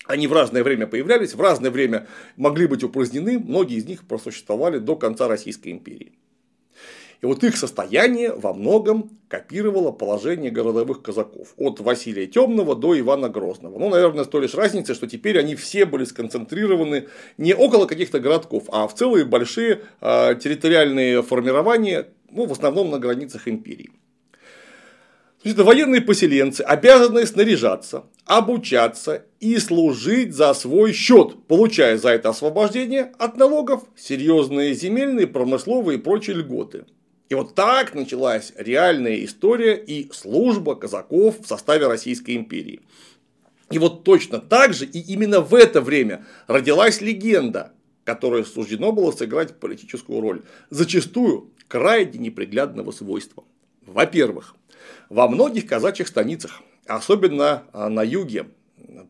Они 0.06 0.26
в 0.26 0.34
разное 0.34 0.64
время 0.64 0.88
появлялись, 0.88 1.36
в 1.36 1.42
разное 1.42 1.70
время 1.70 2.08
могли 2.38 2.66
быть 2.66 2.84
упразднены, 2.84 3.38
многие 3.38 3.78
из 3.78 3.86
них 3.86 4.08
просуществовали 4.08 4.80
до 4.80 4.96
конца 4.96 5.28
Российской 5.28 5.70
империи. 5.70 6.14
И 7.22 7.26
вот 7.26 7.44
их 7.44 7.58
состояние 7.58 8.32
во 8.32 8.54
многом 8.54 9.10
копировало 9.28 9.92
положение 9.92 10.52
городовых 10.52 11.02
казаков. 11.02 11.54
От 11.58 11.80
Василия 11.80 12.28
Темного 12.28 12.76
до 12.76 12.98
Ивана 13.00 13.28
Грозного. 13.28 13.80
Ну, 13.80 13.90
наверное, 13.90 14.24
с 14.24 14.28
той 14.28 14.44
лишь 14.44 14.54
разницей, 14.54 14.94
что 14.94 15.08
теперь 15.08 15.40
они 15.40 15.56
все 15.56 15.86
были 15.86 16.04
сконцентрированы 16.04 17.08
не 17.38 17.56
около 17.56 17.88
каких-то 17.88 18.20
городков, 18.20 18.66
а 18.70 18.88
в 18.88 18.94
целые 18.94 19.26
большие 19.26 19.82
э, 20.00 20.36
территориальные 20.36 21.24
формирования, 21.24 22.08
ну, 22.30 22.46
в 22.46 22.52
основном 22.52 22.92
на 22.92 23.00
границах 23.00 23.48
империи. 23.48 23.90
Это 25.44 25.64
военные 25.64 26.02
поселенцы, 26.02 26.62
обязанные 26.62 27.26
снаряжаться, 27.26 28.04
обучаться 28.26 29.24
и 29.40 29.58
служить 29.60 30.34
за 30.34 30.54
свой 30.54 30.92
счет, 30.94 31.48
получая 31.48 31.98
за 31.98 32.10
это 32.10 32.30
освобождение 32.30 33.14
от 33.18 33.38
налогов 33.38 33.84
серьезные 33.96 34.74
земельные, 34.74 35.26
промысловые 35.26 36.00
и 36.00 36.02
прочие 36.02 36.38
льготы. 36.38 36.86
И 37.30 37.36
вот 37.36 37.56
так 37.56 37.94
началась 37.94 38.54
реальная 38.56 39.24
история 39.26 39.76
и 39.76 40.12
служба 40.14 40.76
казаков 40.76 41.42
в 41.42 41.48
составе 41.48 41.88
Российской 41.88 42.36
империи. 42.36 42.82
И 43.70 43.80
вот 43.80 44.06
точно 44.06 44.40
так 44.40 44.74
же 44.74 44.86
и 44.86 45.00
именно 45.00 45.42
в 45.42 45.54
это 45.54 45.82
время 45.82 46.26
родилась 46.48 47.02
легенда, 47.02 47.74
которая 48.06 48.46
суждено 48.46 48.94
было 48.94 49.12
сыграть 49.12 49.60
политическую 49.60 50.22
роль, 50.22 50.44
зачастую 50.70 51.52
крайне 51.68 52.18
неприглядного 52.18 52.92
свойства. 52.92 53.44
Во-первых, 53.86 54.56
во 55.10 55.28
многих 55.28 55.68
казачьих 55.68 56.08
станицах, 56.08 56.62
особенно 56.86 57.66
на 57.74 58.04
юге, 58.04 58.48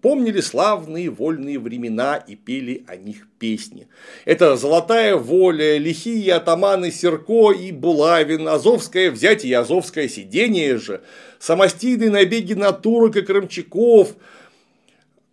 помнили 0.01 0.41
славные 0.41 1.09
вольные 1.09 1.59
времена 1.59 2.15
и 2.15 2.35
пели 2.35 2.83
о 2.87 2.95
них 2.95 3.27
песни. 3.39 3.87
Это 4.25 4.55
«Золотая 4.55 5.15
воля», 5.15 5.77
«Лихие 5.77 6.33
атаманы 6.33 6.91
Серко 6.91 7.51
и 7.51 7.71
Булавин», 7.71 8.47
«Азовское 8.47 9.11
взятие» 9.11 9.51
и 9.51 9.55
«Азовское 9.55 10.07
сидение» 10.07 10.77
же, 10.77 11.03
самостийные 11.39 12.09
набеги 12.09 12.53
на 12.53 12.71
турок 12.71 13.15
и 13.15 13.21
крымчаков, 13.21 14.15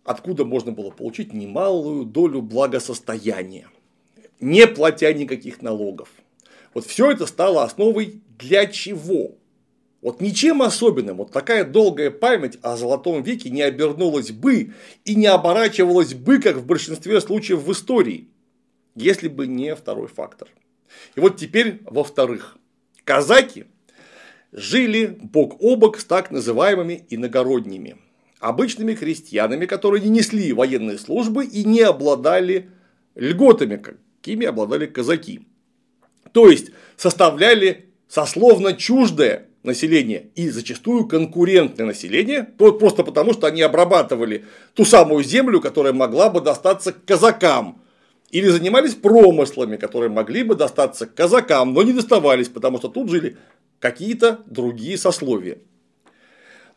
откуда 0.03 0.45
можно 0.45 0.71
было 0.71 0.91
получить 0.91 1.33
немалую 1.33 2.05
долю 2.05 2.41
благосостояния, 2.41 3.67
не 4.39 4.67
платя 4.67 5.11
никаких 5.13 5.61
налогов. 5.61 6.09
Вот 6.73 6.85
все 6.85 7.11
это 7.11 7.25
стало 7.25 7.63
основой 7.63 8.21
для 8.37 8.67
чего? 8.67 9.37
Вот 10.05 10.21
ничем 10.21 10.61
особенным 10.61 11.17
вот 11.17 11.31
такая 11.31 11.63
долгая 11.65 12.11
память 12.11 12.59
о 12.61 12.77
Золотом 12.77 13.23
веке 13.23 13.49
не 13.49 13.63
обернулась 13.63 14.29
бы 14.29 14.71
и 15.03 15.15
не 15.15 15.25
оборачивалась 15.25 16.13
бы, 16.13 16.37
как 16.37 16.57
в 16.57 16.65
большинстве 16.67 17.19
случаев 17.19 17.63
в 17.63 17.71
истории, 17.71 18.27
если 18.93 19.27
бы 19.27 19.47
не 19.47 19.73
второй 19.75 20.07
фактор. 20.07 20.47
И 21.15 21.19
вот 21.19 21.37
теперь 21.37 21.81
во-вторых, 21.85 22.55
казаки 23.03 23.65
жили 24.51 25.17
бок 25.23 25.57
о 25.59 25.75
бок 25.75 25.99
с 25.99 26.05
так 26.05 26.29
называемыми 26.29 27.07
иногородними, 27.09 27.97
обычными 28.39 28.93
крестьянами, 28.93 29.65
которые 29.65 30.03
не 30.03 30.09
несли 30.09 30.53
военной 30.53 30.99
службы 30.99 31.45
и 31.45 31.63
не 31.63 31.81
обладали 31.81 32.69
льготами, 33.15 33.77
какими 33.77 34.45
обладали 34.45 34.85
казаки. 34.85 35.47
То 36.31 36.47
есть 36.47 36.69
составляли 36.95 37.87
сословно 38.07 38.73
чуждое 38.73 39.47
населения 39.65 40.29
и 40.35 40.49
зачастую 40.49 41.07
конкурентное 41.07 41.85
население, 41.85 42.43
просто 42.43 43.03
потому 43.03 43.33
что 43.33 43.47
они 43.47 43.61
обрабатывали 43.61 44.45
ту 44.73 44.85
самую 44.85 45.23
землю, 45.23 45.61
которая 45.61 45.93
могла 45.93 46.29
бы 46.29 46.41
достаться 46.41 46.93
казакам, 46.93 47.81
или 48.31 48.47
занимались 48.47 48.95
промыслами, 48.95 49.77
которые 49.77 50.09
могли 50.09 50.43
бы 50.43 50.55
достаться 50.55 51.05
казакам, 51.05 51.73
но 51.73 51.83
не 51.83 51.93
доставались, 51.93 52.49
потому 52.49 52.77
что 52.77 52.89
тут 52.89 53.09
жили 53.09 53.37
какие-то 53.79 54.41
другие 54.45 54.97
сословия. 54.97 55.59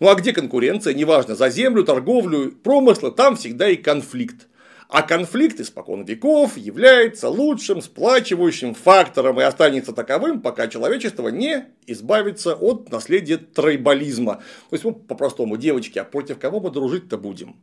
Ну 0.01 0.09
а 0.09 0.15
где 0.15 0.33
конкуренция, 0.33 0.95
неважно, 0.95 1.35
за 1.35 1.49
землю, 1.51 1.85
торговлю, 1.85 2.53
промыслы, 2.53 3.11
там 3.11 3.37
всегда 3.37 3.69
и 3.69 3.77
конфликт. 3.77 4.47
А 4.89 5.03
конфликт 5.03 5.61
испокон 5.61 6.05
веков 6.05 6.57
является 6.57 7.29
лучшим 7.29 7.83
сплачивающим 7.83 8.73
фактором 8.73 9.39
и 9.39 9.45
останется 9.45 9.93
таковым, 9.93 10.41
пока 10.41 10.67
человечество 10.67 11.29
не 11.29 11.67
избавится 11.87 12.55
от 12.55 12.91
наследия 12.91 13.37
тройболизма. 13.37 14.37
То 14.71 14.75
есть, 14.75 14.85
ну, 14.85 14.93
по-простому, 14.93 15.59
девочки, 15.59 15.99
а 15.99 16.05
против 16.05 16.39
кого 16.39 16.61
мы 16.61 16.71
дружить-то 16.71 17.19
будем? 17.19 17.57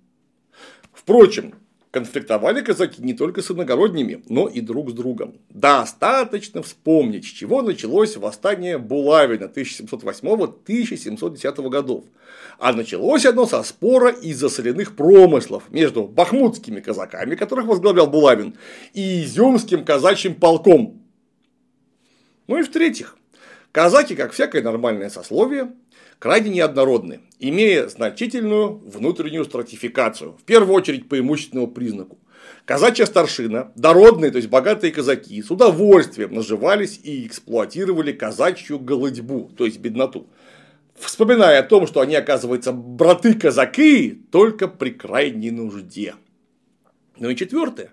Впрочем, 0.93 1.55
конфликтовали 1.89 2.61
казаки 2.61 3.01
не 3.01 3.15
только 3.15 3.41
с 3.41 3.49
иногородними, 3.49 4.23
но 4.29 4.47
и 4.47 4.61
друг 4.61 4.91
с 4.91 4.93
другом. 4.93 5.39
Достаточно 5.49 6.61
вспомнить, 6.61 7.25
с 7.25 7.29
чего 7.29 7.63
началось 7.63 8.17
восстание 8.17 8.77
Булавина 8.77 9.45
1708-1710 9.45 11.69
годов. 11.69 12.03
А 12.57 12.73
началось 12.73 13.25
оно 13.25 13.45
со 13.45 13.63
спора 13.63 14.09
из-за 14.11 14.49
соляных 14.49 14.95
промыслов 14.95 15.63
между 15.69 16.03
бахмутскими 16.03 16.79
казаками, 16.79 17.35
которых 17.35 17.65
возглавлял 17.65 18.07
Булавин, 18.07 18.55
и 18.93 19.23
изюмским 19.23 19.83
казачьим 19.83 20.35
полком. 20.35 21.01
Ну 22.47 22.59
и 22.59 22.63
в-третьих, 22.63 23.17
казаки, 23.71 24.15
как 24.15 24.31
всякое 24.31 24.61
нормальное 24.61 25.09
сословие, 25.09 25.73
крайне 26.19 26.49
неоднородны, 26.49 27.21
имея 27.39 27.87
значительную 27.87 28.77
внутреннюю 28.85 29.45
стратификацию, 29.45 30.33
в 30.33 30.43
первую 30.43 30.75
очередь 30.75 31.09
по 31.09 31.19
имущественному 31.19 31.67
признаку. 31.67 32.19
Казачья 32.65 33.05
старшина, 33.05 33.71
дородные, 33.75 34.31
то 34.31 34.37
есть 34.37 34.49
богатые 34.49 34.93
казаки, 34.93 35.41
с 35.41 35.51
удовольствием 35.51 36.33
наживались 36.33 36.99
и 37.03 37.25
эксплуатировали 37.25 38.11
казачью 38.11 38.79
голодьбу, 38.79 39.51
то 39.57 39.65
есть 39.65 39.79
бедноту. 39.79 40.27
Вспоминая 40.95 41.59
о 41.59 41.63
том, 41.63 41.87
что 41.87 41.99
они, 41.99 42.15
оказывается, 42.15 42.71
браты-казаки 42.71 44.21
только 44.31 44.67
при 44.67 44.91
крайней 44.91 45.51
нужде. 45.51 46.15
Ну 47.17 47.29
и 47.29 47.35
четвертое. 47.35 47.91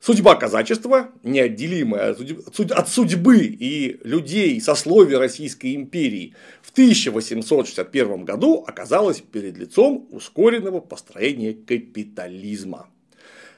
Судьба 0.00 0.34
казачества, 0.34 1.12
неотделимая 1.22 2.10
от 2.10 2.88
судьбы 2.88 3.38
и 3.38 4.00
людей 4.02 4.60
сословия 4.60 5.20
Российской 5.20 5.76
империи, 5.76 6.34
в 6.60 6.72
1861 6.72 8.24
году 8.24 8.64
оказалась 8.66 9.20
перед 9.20 9.56
лицом 9.56 10.08
ускоренного 10.10 10.80
построения 10.80 11.54
капитализма. 11.54 12.88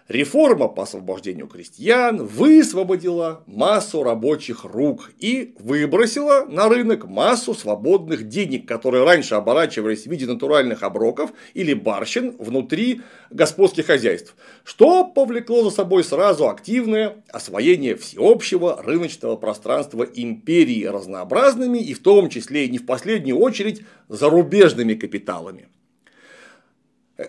Реформа 0.09 0.69
по 0.69 0.83
освобождению 0.83 1.47
крестьян 1.47 2.27
высвободила 2.27 3.43
массу 3.47 4.03
рабочих 4.03 4.65
рук 4.65 5.11
и 5.19 5.55
выбросила 5.59 6.45
на 6.45 6.69
рынок 6.69 7.07
массу 7.07 7.55
свободных 7.55 8.29
денег, 8.29 8.69
которые 8.69 9.05
раньше 9.05 9.35
оборачивались 9.35 10.03
в 10.03 10.11
виде 10.11 10.27
натуральных 10.27 10.83
оброков 10.83 11.33
или 11.55 11.73
барщин 11.73 12.37
внутри 12.39 13.01
господских 13.31 13.87
хозяйств, 13.87 14.37
что 14.63 15.05
повлекло 15.05 15.65
за 15.65 15.71
собой 15.71 16.05
сразу 16.05 16.51
активное 16.51 17.25
освоение 17.31 17.97
всеобщего 17.97 18.83
рыночного 18.83 19.37
пространства 19.37 20.03
империи 20.03 20.85
разнообразными 20.85 21.79
и 21.79 21.95
в 21.95 22.03
том 22.03 22.29
числе 22.29 22.67
и 22.67 22.71
не 22.71 22.77
в 22.77 22.85
последнюю 22.85 23.39
очередь 23.39 23.81
зарубежными 24.11 24.93
капиталами. 24.93 25.67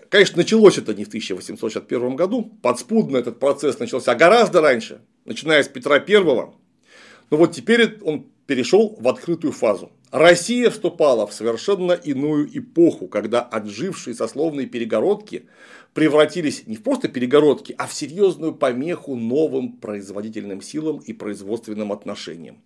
Конечно, 0.09 0.37
началось 0.37 0.77
это 0.79 0.95
не 0.95 1.03
в 1.03 1.09
1861 1.09 2.15
году, 2.15 2.57
подспудно 2.63 3.17
этот 3.17 3.39
процесс 3.39 3.77
начался 3.77 4.15
гораздо 4.15 4.61
раньше, 4.61 5.01
начиная 5.25 5.61
с 5.61 5.67
Петра 5.67 5.97
I. 5.97 6.23
Но 6.23 7.37
вот 7.37 7.51
теперь 7.53 7.99
он 8.01 8.27
перешел 8.47 8.97
в 8.99 9.07
открытую 9.07 9.51
фазу. 9.51 9.91
Россия 10.11 10.69
вступала 10.69 11.27
в 11.27 11.33
совершенно 11.33 11.91
иную 11.91 12.47
эпоху, 12.57 13.07
когда 13.07 13.41
отжившие 13.41 14.15
сословные 14.15 14.65
перегородки 14.65 15.47
превратились 15.93 16.65
не 16.67 16.77
в 16.77 16.83
просто 16.83 17.07
перегородки, 17.07 17.75
а 17.77 17.85
в 17.85 17.93
серьезную 17.93 18.55
помеху 18.55 19.15
новым 19.15 19.73
производительным 19.73 20.61
силам 20.61 20.99
и 20.99 21.13
производственным 21.13 21.91
отношениям. 21.91 22.61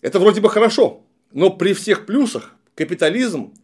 Это 0.00 0.18
вроде 0.18 0.40
бы 0.40 0.50
хорошо, 0.50 1.04
но 1.32 1.50
при 1.50 1.74
всех 1.74 2.06
плюсах 2.06 2.54
капитализм 2.74 3.54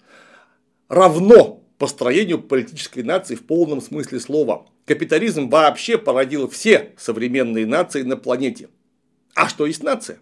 равно 0.88 1.58
построению 1.78 2.42
политической 2.42 3.02
нации 3.02 3.35
в 3.35 3.47
полном 3.47 3.80
смысле 3.80 4.20
слова. 4.20 4.66
Капитализм 4.85 5.49
вообще 5.49 5.97
породил 5.97 6.49
все 6.49 6.92
современные 6.97 7.66
нации 7.66 8.02
на 8.02 8.16
планете. 8.16 8.68
А 9.35 9.49
что 9.49 9.66
есть 9.66 9.82
нация? 9.82 10.18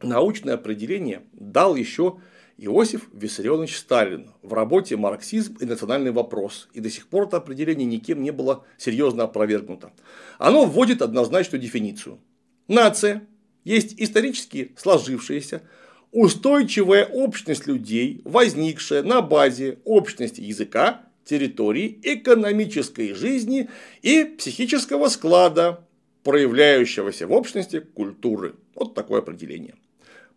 Научное 0.00 0.54
определение 0.54 1.22
дал 1.32 1.74
еще 1.74 2.18
Иосиф 2.56 3.08
Виссарионович 3.12 3.76
Сталин 3.76 4.30
в 4.42 4.52
работе 4.52 4.96
«Марксизм 4.96 5.56
и 5.60 5.64
национальный 5.64 6.12
вопрос», 6.12 6.68
и 6.72 6.80
до 6.80 6.88
сих 6.88 7.08
пор 7.08 7.26
это 7.26 7.38
определение 7.38 7.86
никем 7.86 8.22
не 8.22 8.30
было 8.30 8.64
серьезно 8.78 9.24
опровергнуто. 9.24 9.92
Оно 10.38 10.64
вводит 10.64 11.02
однозначную 11.02 11.60
дефиницию. 11.60 12.20
Нация 12.68 13.26
есть 13.64 13.94
исторически 13.98 14.72
сложившаяся, 14.76 15.62
устойчивая 16.14 17.04
общность 17.04 17.66
людей, 17.66 18.22
возникшая 18.24 19.02
на 19.02 19.20
базе 19.20 19.78
общности 19.84 20.40
языка, 20.40 21.02
территории, 21.24 21.98
экономической 22.02 23.14
жизни 23.14 23.68
и 24.00 24.24
психического 24.24 25.08
склада, 25.08 25.84
проявляющегося 26.22 27.26
в 27.26 27.32
общности 27.32 27.80
культуры. 27.80 28.54
Вот 28.76 28.94
такое 28.94 29.18
определение. 29.18 29.74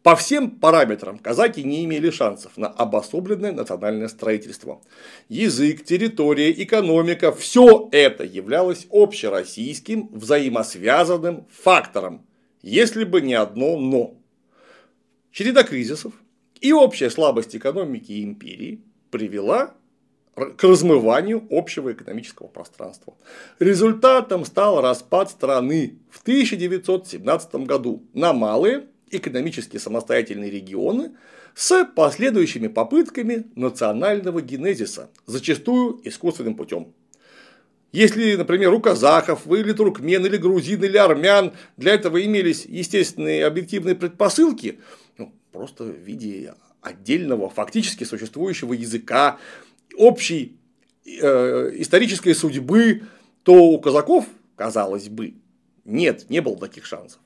По 0.01 0.15
всем 0.15 0.49
параметрам 0.49 1.19
казаки 1.19 1.63
не 1.63 1.85
имели 1.85 2.09
шансов 2.09 2.57
на 2.57 2.67
обособленное 2.67 3.51
национальное 3.51 4.07
строительство. 4.07 4.81
Язык, 5.29 5.83
территория, 5.83 6.51
экономика– 6.51 7.31
все 7.33 7.87
это 7.91 8.23
являлось 8.23 8.87
общероссийским 8.89 10.09
взаимосвязанным 10.11 11.45
фактором, 11.51 12.25
если 12.63 13.03
бы 13.03 13.21
не 13.21 13.35
одно 13.35 13.77
«но». 13.77 14.15
Череда 15.31 15.63
кризисов 15.63 16.13
и 16.61 16.73
общая 16.73 17.09
слабость 17.09 17.55
экономики 17.55 18.11
и 18.11 18.23
империи 18.23 18.81
привела 19.11 19.75
к 20.35 20.63
размыванию 20.63 21.47
общего 21.49 21.93
экономического 21.93 22.47
пространства. 22.47 23.15
Результатом 23.59 24.45
стал 24.45 24.81
распад 24.81 25.31
страны 25.31 25.97
в 26.11 26.21
1917 26.21 27.55
году 27.65 28.03
на 28.13 28.33
малые 28.33 28.85
экономически 29.09 29.77
самостоятельные 29.77 30.51
регионы 30.51 31.11
с 31.55 31.85
последующими 31.85 32.67
попытками 32.67 33.45
национального 33.55 34.41
генезиса, 34.41 35.09
зачастую 35.25 35.99
искусственным 36.03 36.55
путем. 36.55 36.93
Если, 37.91 38.35
например, 38.35 38.73
у 38.73 38.81
казахов, 38.81 39.47
или 39.51 39.71
туркмен, 39.71 40.25
или 40.25 40.37
грузин, 40.37 40.83
или 40.83 40.97
армян 40.97 41.53
для 41.77 41.93
этого 41.93 42.23
имелись 42.23 42.65
естественные 42.65 43.45
объективные 43.45 43.95
предпосылки, 43.95 44.79
просто 45.57 45.85
в 45.85 45.97
виде 45.97 46.53
отдельного 46.81 47.49
фактически 47.49 48.03
существующего 48.03 48.73
языка, 48.73 49.39
общей 49.95 50.57
э, 51.05 51.71
исторической 51.75 52.33
судьбы, 52.33 53.03
то 53.43 53.53
у 53.53 53.79
казаков, 53.81 54.27
казалось 54.55 55.09
бы, 55.09 55.33
нет, 55.83 56.29
не 56.29 56.41
было 56.41 56.57
таких 56.57 56.85
шансов. 56.85 57.19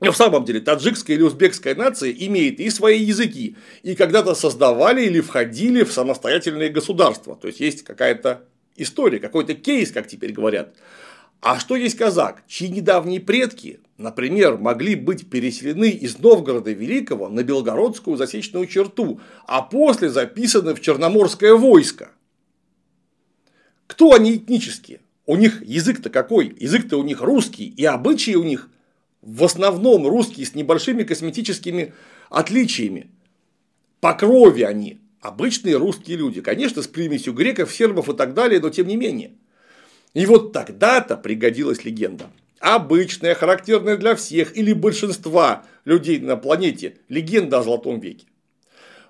Но 0.00 0.12
в 0.12 0.16
самом 0.16 0.44
деле 0.44 0.60
таджикская 0.60 1.16
или 1.16 1.22
узбекская 1.24 1.74
нация 1.74 2.12
имеет 2.12 2.60
и 2.60 2.70
свои 2.70 3.02
языки, 3.02 3.56
и 3.82 3.96
когда-то 3.96 4.34
создавали 4.34 5.04
или 5.04 5.20
входили 5.20 5.82
в 5.82 5.92
самостоятельные 5.92 6.68
государства. 6.68 7.34
То 7.34 7.48
есть 7.48 7.60
есть 7.60 7.82
какая-то 7.82 8.44
история, 8.76 9.18
какой-то 9.18 9.54
кейс, 9.54 9.90
как 9.90 10.06
теперь 10.06 10.32
говорят. 10.32 10.76
А 11.40 11.60
что 11.60 11.76
есть 11.76 11.96
казак, 11.96 12.42
чьи 12.48 12.68
недавние 12.68 13.20
предки, 13.20 13.80
например, 13.96 14.58
могли 14.58 14.96
быть 14.96 15.30
переселены 15.30 15.90
из 15.90 16.18
Новгорода 16.18 16.72
Великого 16.72 17.28
на 17.28 17.44
Белгородскую 17.44 18.16
засечную 18.16 18.66
черту, 18.66 19.20
а 19.46 19.62
после 19.62 20.08
записаны 20.08 20.74
в 20.74 20.80
Черноморское 20.80 21.54
войско? 21.54 22.10
Кто 23.86 24.12
они 24.14 24.36
этнические? 24.36 25.00
У 25.26 25.36
них 25.36 25.62
язык-то 25.64 26.10
какой? 26.10 26.56
Язык-то 26.58 26.98
у 26.98 27.04
них 27.04 27.20
русский, 27.20 27.68
и 27.68 27.84
обычаи 27.84 28.34
у 28.34 28.42
них 28.42 28.68
в 29.22 29.44
основном 29.44 30.08
русские 30.08 30.44
с 30.44 30.54
небольшими 30.54 31.04
косметическими 31.04 31.94
отличиями. 32.30 33.10
По 34.00 34.12
крови 34.14 34.62
они 34.62 34.98
обычные 35.20 35.76
русские 35.76 36.16
люди, 36.16 36.40
конечно, 36.40 36.82
с 36.82 36.88
примесью 36.88 37.32
греков, 37.32 37.72
сербов 37.72 38.08
и 38.08 38.14
так 38.14 38.34
далее, 38.34 38.60
но 38.60 38.70
тем 38.70 38.88
не 38.88 38.96
менее– 38.96 39.34
и 40.18 40.26
вот 40.26 40.52
тогда-то 40.52 41.16
пригодилась 41.16 41.84
легенда. 41.84 42.26
Обычная, 42.58 43.36
характерная 43.36 43.96
для 43.96 44.16
всех 44.16 44.56
или 44.56 44.72
большинства 44.72 45.64
людей 45.84 46.18
на 46.18 46.36
планете 46.36 46.96
легенда 47.08 47.60
о 47.60 47.62
Золотом 47.62 48.00
веке. 48.00 48.26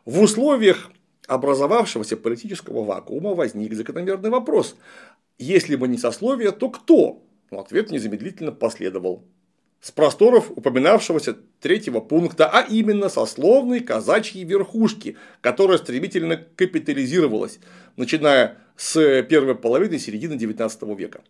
В 0.04 0.20
условиях 0.20 0.90
образовавшегося 1.26 2.18
политического 2.18 2.84
вакуума 2.84 3.34
возник 3.34 3.72
закономерный 3.72 4.28
вопрос. 4.28 4.76
Если 5.38 5.76
бы 5.76 5.88
не 5.88 5.96
сословие, 5.96 6.52
то 6.52 6.68
кто? 6.68 7.22
Ответ 7.50 7.90
незамедлительно 7.90 8.52
последовал. 8.52 9.24
С 9.80 9.92
просторов 9.92 10.50
упоминавшегося 10.50 11.36
третьего 11.60 12.00
пункта, 12.00 12.50
а 12.52 12.62
именно 12.62 13.08
сословной 13.08 13.80
казачьей 13.80 14.44
верхушки, 14.44 15.16
которая 15.40 15.78
стремительно 15.78 16.36
капитализировалась, 16.36 17.60
начиная 17.96 18.58
с 18.76 19.22
первой 19.22 19.54
половины 19.54 19.98
середины 19.98 20.36
19 20.36 20.82
века. 20.98 21.20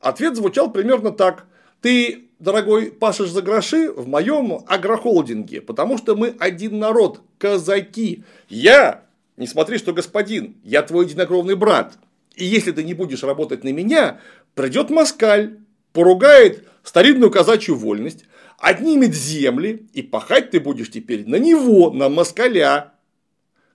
Ответ 0.00 0.36
звучал 0.36 0.72
примерно 0.72 1.12
так. 1.12 1.46
Ты, 1.82 2.28
дорогой, 2.38 2.90
пашешь 2.90 3.30
за 3.30 3.42
гроши 3.42 3.90
в 3.92 4.08
моем 4.08 4.60
агрохолдинге, 4.66 5.60
потому 5.60 5.98
что 5.98 6.16
мы 6.16 6.34
один 6.38 6.78
народ, 6.78 7.20
казаки. 7.38 8.24
Я, 8.48 9.02
не 9.36 9.46
смотри, 9.46 9.78
что 9.78 9.92
господин, 9.92 10.56
я 10.64 10.82
твой 10.82 11.04
единокровный 11.06 11.54
брат. 11.54 11.98
И 12.34 12.44
если 12.44 12.72
ты 12.72 12.82
не 12.82 12.94
будешь 12.94 13.22
работать 13.22 13.62
на 13.62 13.72
меня, 13.72 14.20
придет 14.54 14.90
москаль, 14.90 15.58
поругает 15.92 16.66
старинную 16.82 17.30
казачью 17.30 17.76
вольность, 17.76 18.24
отнимет 18.58 19.14
земли, 19.14 19.88
и 19.92 20.02
пахать 20.02 20.50
ты 20.50 20.60
будешь 20.60 20.90
теперь 20.90 21.26
на 21.26 21.36
него, 21.36 21.90
на 21.90 22.08
москаля. 22.08 22.92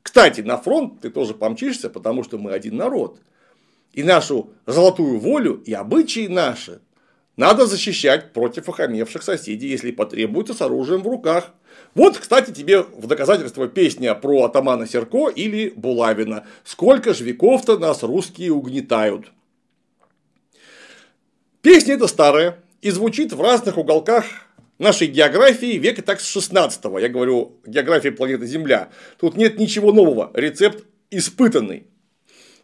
Кстати, 0.02 0.42
на 0.42 0.58
фронт 0.58 1.02
ты 1.02 1.10
тоже 1.10 1.34
помчишься, 1.34 1.90
потому 1.90 2.24
что 2.24 2.38
мы 2.38 2.52
один 2.52 2.78
народ. 2.78 3.20
И 3.94 4.04
нашу 4.04 4.52
золотую 4.66 5.20
волю, 5.20 5.62
и 5.66 5.74
обычаи 5.74 6.28
наши 6.28 6.82
надо 7.36 7.68
защищать 7.68 8.34
против 8.34 8.68
охамевших 8.68 9.22
соседей, 9.22 9.68
если 9.68 9.92
потребуется 9.92 10.54
с 10.54 10.62
оружием 10.62 11.02
в 11.02 11.08
руках. 11.08 11.52
Вот, 11.94 12.18
кстати, 12.18 12.52
тебе 12.52 12.82
в 12.82 13.06
доказательство 13.08 13.68
песня 13.68 14.16
про 14.16 14.46
атамана 14.46 14.88
Серко 14.88 15.30
или 15.30 15.72
Булавина. 15.76 16.46
Сколько 16.64 17.14
ж 17.14 17.22
веков-то 17.22 17.78
нас 17.78 18.04
русские 18.04 18.54
угнетают. 18.54 19.32
Песня 21.62 21.96
эта 21.96 22.08
старая 22.08 22.64
и 22.88 22.90
звучит 22.90 23.34
в 23.34 23.42
разных 23.42 23.78
уголках 23.78 24.24
нашей 24.80 25.08
географии 25.08 25.78
века 25.78 26.02
так 26.02 26.22
с 26.22 26.26
16 26.26 26.86
-го. 26.86 27.02
Я 27.02 27.10
говорю 27.10 27.58
географии 27.66 28.12
планеты 28.12 28.46
Земля. 28.46 28.88
Тут 29.20 29.36
нет 29.36 29.60
ничего 29.60 29.92
нового. 29.92 30.32
Рецепт 30.34 30.86
испытанный. 31.12 31.88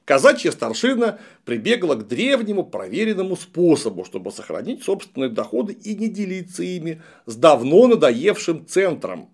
Казачья 0.05 0.51
старшина 0.51 1.19
прибегла 1.43 1.95
к 1.95 2.07
древнему 2.07 2.63
проверенному 2.63 3.35
способу, 3.35 4.05
чтобы 4.05 4.31
сохранить 4.31 4.83
собственные 4.83 5.29
доходы 5.29 5.73
и 5.73 5.93
не 5.93 6.07
делиться 6.07 6.63
ими 6.63 7.01
с 7.25 7.35
давно 7.35 7.87
надоевшим 7.87 8.65
центром. 8.65 9.29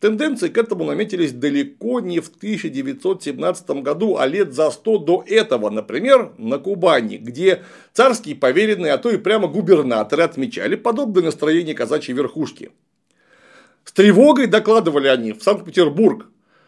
Тенденции 0.00 0.48
к 0.48 0.58
этому 0.58 0.84
наметились 0.84 1.32
далеко 1.32 2.00
не 2.00 2.20
в 2.20 2.28
1917 2.28 3.70
году, 3.82 4.18
а 4.18 4.26
лет 4.26 4.52
за 4.52 4.70
100 4.70 4.98
до 4.98 5.24
этого, 5.26 5.70
например, 5.70 6.32
на 6.36 6.58
Кубани, 6.58 7.16
где 7.16 7.62
царские 7.92 8.36
поверенные, 8.36 8.92
а 8.92 8.98
то 8.98 9.10
и 9.10 9.16
прямо 9.16 9.48
губернаторы 9.48 10.22
отмечали 10.22 10.76
подобное 10.76 11.24
настроение 11.24 11.74
казачьей 11.74 12.14
верхушки. 12.16 12.70
С 13.84 13.92
тревогой 13.92 14.46
докладывали 14.46 15.08
они 15.08 15.32
в 15.32 15.42
Санкт-Петербург, 15.42 16.26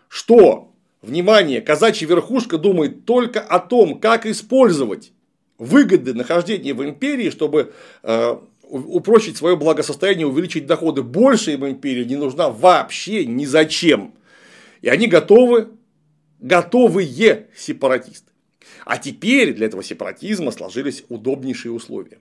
что 0.08 0.68
Внимание, 1.00 1.60
казачья 1.60 2.08
верхушка 2.08 2.58
думает 2.58 3.04
только 3.04 3.40
о 3.40 3.60
том, 3.60 4.00
как 4.00 4.26
использовать 4.26 5.12
выгоды 5.56 6.12
нахождения 6.12 6.74
в 6.74 6.84
империи, 6.84 7.30
чтобы 7.30 7.72
э, 8.02 8.36
упрочить 8.68 9.36
свое 9.36 9.56
благосостояние, 9.56 10.26
увеличить 10.26 10.66
доходы. 10.66 11.02
Больше 11.02 11.52
им 11.52 11.66
империя 11.66 12.04
не 12.04 12.16
нужна 12.16 12.50
вообще 12.50 13.24
ни 13.24 13.44
зачем. 13.44 14.14
И 14.82 14.88
они 14.88 15.06
готовы, 15.06 15.68
готовые 16.38 17.48
сепаратисты. 17.56 18.30
А 18.84 18.98
теперь 18.98 19.54
для 19.54 19.66
этого 19.66 19.82
сепаратизма 19.82 20.50
сложились 20.50 21.04
удобнейшие 21.08 21.72
условия. 21.72 22.18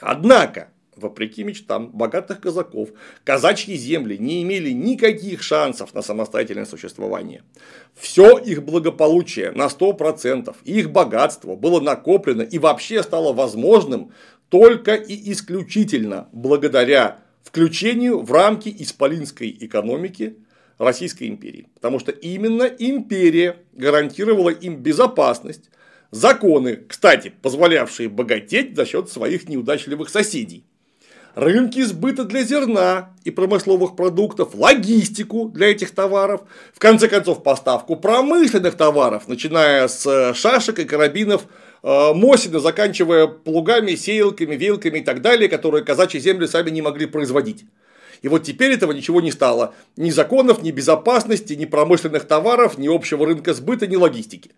Однако, 0.00 0.72
Вопреки 0.94 1.42
мечтам 1.42 1.88
богатых 1.88 2.40
казаков, 2.40 2.90
казачьи 3.24 3.76
земли 3.76 4.18
не 4.18 4.42
имели 4.42 4.72
никаких 4.72 5.42
шансов 5.42 5.94
на 5.94 6.02
самостоятельное 6.02 6.66
существование. 6.66 7.42
Все 7.94 8.36
их 8.36 8.62
благополучие 8.62 9.52
на 9.52 9.68
100%, 9.68 10.54
их 10.64 10.90
богатство 10.90 11.56
было 11.56 11.80
накоплено 11.80 12.42
и 12.42 12.58
вообще 12.58 13.02
стало 13.02 13.32
возможным 13.32 14.12
только 14.52 14.96
и 14.96 15.32
исключительно 15.32 16.28
благодаря 16.30 17.20
включению 17.42 18.20
в 18.20 18.30
рамки 18.30 18.68
исполинской 18.80 19.56
экономики 19.58 20.36
Российской 20.76 21.28
империи. 21.28 21.68
Потому 21.74 21.98
что 21.98 22.12
именно 22.12 22.64
империя 22.64 23.56
гарантировала 23.72 24.50
им 24.50 24.76
безопасность, 24.76 25.70
законы, 26.10 26.80
кстати, 26.86 27.32
позволявшие 27.40 28.10
богатеть 28.10 28.76
за 28.76 28.84
счет 28.84 29.08
своих 29.08 29.48
неудачливых 29.48 30.10
соседей 30.10 30.66
рынки 31.34 31.82
сбыта 31.82 32.24
для 32.24 32.42
зерна 32.42 33.10
и 33.24 33.30
промысловых 33.30 33.96
продуктов, 33.96 34.54
логистику 34.54 35.48
для 35.48 35.70
этих 35.70 35.92
товаров, 35.92 36.42
в 36.74 36.78
конце 36.78 37.08
концов 37.08 37.42
поставку 37.42 37.96
промышленных 37.96 38.74
товаров, 38.74 39.28
начиная 39.28 39.88
с 39.88 40.06
э, 40.06 40.34
шашек 40.34 40.78
и 40.78 40.84
карабинов 40.84 41.46
Мосина, 41.82 42.60
заканчивая 42.60 43.26
плугами, 43.26 43.94
сеялками, 43.94 44.54
вилками 44.54 44.98
и 44.98 45.02
так 45.02 45.20
далее, 45.20 45.48
которые 45.48 45.84
казачьи 45.84 46.20
земли 46.20 46.46
сами 46.46 46.70
не 46.70 46.82
могли 46.82 47.06
производить. 47.06 47.64
И 48.22 48.28
вот 48.28 48.44
теперь 48.44 48.72
этого 48.72 48.92
ничего 48.92 49.20
не 49.20 49.32
стало. 49.32 49.74
Ни 49.96 50.10
законов, 50.10 50.62
ни 50.62 50.70
безопасности, 50.70 51.54
ни 51.54 51.64
промышленных 51.64 52.24
товаров, 52.24 52.78
ни 52.78 52.86
общего 52.86 53.26
рынка 53.26 53.52
сбыта, 53.52 53.88
ни 53.88 53.96
логистики 53.96 54.52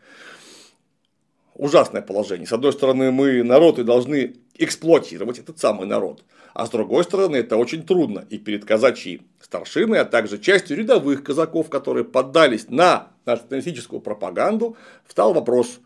ужасное 1.54 2.02
положение. 2.02 2.46
С 2.46 2.52
одной 2.52 2.72
стороны, 2.72 3.10
мы 3.10 3.42
народ 3.42 3.78
и 3.78 3.84
должны 3.84 4.34
эксплуатировать 4.56 5.38
этот 5.38 5.58
самый 5.58 5.86
народ. 5.86 6.24
А 6.52 6.66
с 6.66 6.70
другой 6.70 7.04
стороны, 7.04 7.36
это 7.36 7.56
очень 7.56 7.84
трудно. 7.84 8.26
И 8.30 8.38
перед 8.38 8.64
казачьей 8.64 9.22
старшиной, 9.40 10.00
а 10.00 10.04
также 10.04 10.38
частью 10.38 10.76
рядовых 10.76 11.24
казаков, 11.24 11.68
которые 11.68 12.04
поддались 12.04 12.68
на 12.68 13.08
националистическую 13.24 14.00
пропаганду, 14.00 14.76
встал 15.06 15.34
вопрос. 15.34 15.80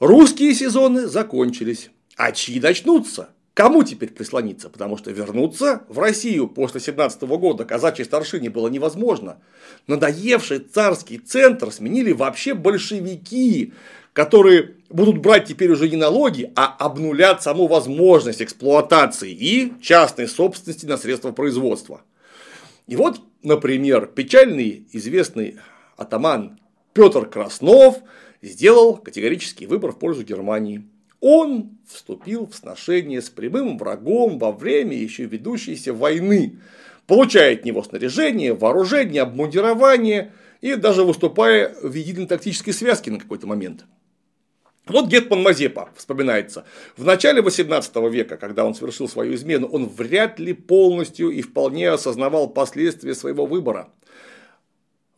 Русские 0.00 0.54
сезоны 0.54 1.08
закончились. 1.08 1.90
А 2.16 2.30
чьи 2.30 2.60
начнутся? 2.60 3.30
Кому 3.52 3.82
теперь 3.82 4.10
прислониться? 4.10 4.70
Потому 4.70 4.96
что 4.96 5.10
вернуться 5.10 5.82
в 5.88 5.98
Россию 5.98 6.46
после 6.46 6.80
17 6.80 7.20
года 7.22 7.64
казачьей 7.64 8.04
старшине 8.04 8.48
было 8.48 8.68
невозможно. 8.68 9.38
Надоевший 9.88 10.60
царский 10.60 11.18
центр 11.18 11.72
сменили 11.72 12.12
вообще 12.12 12.54
большевики, 12.54 13.72
которые 14.12 14.76
будут 14.88 15.18
брать 15.18 15.46
теперь 15.46 15.72
уже 15.72 15.88
не 15.88 15.96
налоги, 15.96 16.52
а 16.54 16.76
обнулят 16.78 17.42
саму 17.42 17.66
возможность 17.66 18.40
эксплуатации 18.40 19.32
и 19.32 19.72
частной 19.82 20.28
собственности 20.28 20.86
на 20.86 20.96
средства 20.96 21.32
производства. 21.32 22.02
И 22.86 22.94
вот, 22.94 23.20
например, 23.42 24.06
печальный 24.06 24.86
известный 24.92 25.56
атаман 25.96 26.60
Петр 26.92 27.26
Краснов 27.26 27.98
сделал 28.42 28.96
категорический 28.96 29.66
выбор 29.66 29.92
в 29.92 29.98
пользу 29.98 30.22
Германии. 30.22 30.84
Он 31.20 31.78
вступил 31.86 32.46
в 32.46 32.54
сношение 32.54 33.20
с 33.20 33.28
прямым 33.28 33.76
врагом 33.78 34.38
во 34.38 34.52
время 34.52 34.96
еще 34.96 35.24
ведущейся 35.24 35.92
войны, 35.92 36.58
получая 37.06 37.54
от 37.54 37.64
него 37.64 37.82
снаряжение, 37.82 38.54
вооружение, 38.54 39.22
обмундирование 39.22 40.32
и 40.60 40.76
даже 40.76 41.02
выступая 41.04 41.74
в 41.82 41.92
единой 41.92 42.26
тактической 42.26 42.72
связке 42.72 43.10
на 43.10 43.18
какой-то 43.18 43.46
момент. 43.46 43.84
Вот 44.88 45.08
Гетман 45.08 45.42
Мазепа 45.42 45.90
вспоминается. 45.96 46.64
В 46.96 47.04
начале 47.04 47.42
18 47.42 47.94
века, 48.10 48.38
когда 48.38 48.64
он 48.64 48.74
совершил 48.74 49.06
свою 49.06 49.34
измену, 49.34 49.66
он 49.66 49.86
вряд 49.86 50.38
ли 50.38 50.54
полностью 50.54 51.28
и 51.30 51.42
вполне 51.42 51.90
осознавал 51.90 52.48
последствия 52.48 53.14
своего 53.14 53.44
выбора. 53.44 53.90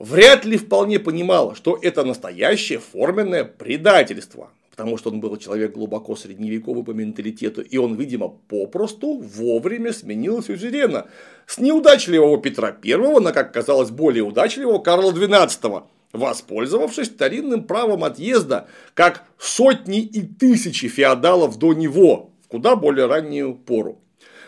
Вряд 0.01 0.47
ли 0.47 0.57
вполне 0.57 0.99
понимал, 0.99 1.55
что 1.55 1.79
это 1.81 2.05
настоящее 2.05 2.79
форменное 2.79 3.45
предательство. 3.45 4.49
Потому 4.71 4.97
что 4.97 5.11
он 5.11 5.21
был 5.21 5.37
человек 5.37 5.75
глубоко 5.75 6.17
средневековый 6.17 6.83
по 6.85 6.93
менталитету, 6.93 7.61
и 7.61 7.77
он, 7.77 7.97
видимо, 7.97 8.31
попросту 8.49 9.19
вовремя 9.19 9.93
сменил 9.93 10.43
сюзерена 10.43 11.09
с 11.47 11.59
неудачливого 11.59 12.41
Петра 12.41 12.75
I 12.83 13.21
на, 13.21 13.33
как 13.33 13.53
казалось, 13.53 13.91
более 13.91 14.25
удачливого 14.25 14.79
Карла 14.79 15.13
XII 15.13 15.83
воспользовавшись 16.13 17.09
старинным 17.09 17.65
правом 17.65 18.03
отъезда, 18.03 18.69
как 18.95 19.25
сотни 19.39 20.01
и 20.01 20.23
тысячи 20.23 20.89
феодалов 20.89 21.59
до 21.59 21.75
него 21.75 22.31
в 22.43 22.49
куда 22.49 22.75
более 22.75 23.07
раннюю 23.07 23.55
пору. 23.55 24.01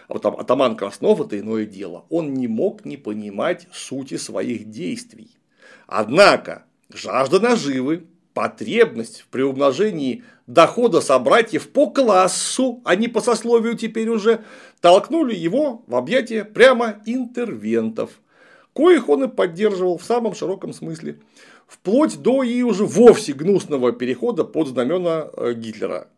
А 0.08 0.14
вот 0.14 0.24
атаман 0.24 0.76
Краснов– 0.76 1.20
это 1.26 1.38
иное 1.38 1.66
дело. 1.66 2.06
Он 2.08 2.32
не 2.32 2.48
мог 2.48 2.86
не 2.86 2.96
понимать 2.96 3.68
сути 3.70 4.16
своих 4.16 4.70
действий. 4.70 5.36
Однако 5.86 6.64
жажда 6.92 7.40
наживы, 7.40 8.06
потребность 8.34 9.20
в 9.20 9.26
приумножении 9.26 10.24
дохода 10.46 11.00
собратьев 11.00 11.68
по 11.68 11.90
классу, 11.90 12.80
а 12.84 12.96
не 12.96 13.08
по 13.08 13.20
сословию 13.20 13.76
теперь 13.76 14.08
уже, 14.08 14.44
толкнули 14.80 15.34
его 15.34 15.82
в 15.86 15.94
объятия 15.94 16.44
прямо 16.44 16.96
интервентов, 17.06 18.10
коих 18.74 19.08
он 19.08 19.24
и 19.24 19.28
поддерживал 19.28 19.98
в 19.98 20.04
самом 20.04 20.34
широком 20.34 20.72
смысле 20.72 21.18
вплоть 21.66 22.20
до 22.20 22.42
и 22.42 22.62
уже 22.62 22.84
вовсе 22.84 23.32
гнусного 23.32 23.92
перехода 23.92 24.44
под 24.44 24.68
знамена 24.68 25.28
э, 25.32 25.54
Гитлера. 25.54 26.08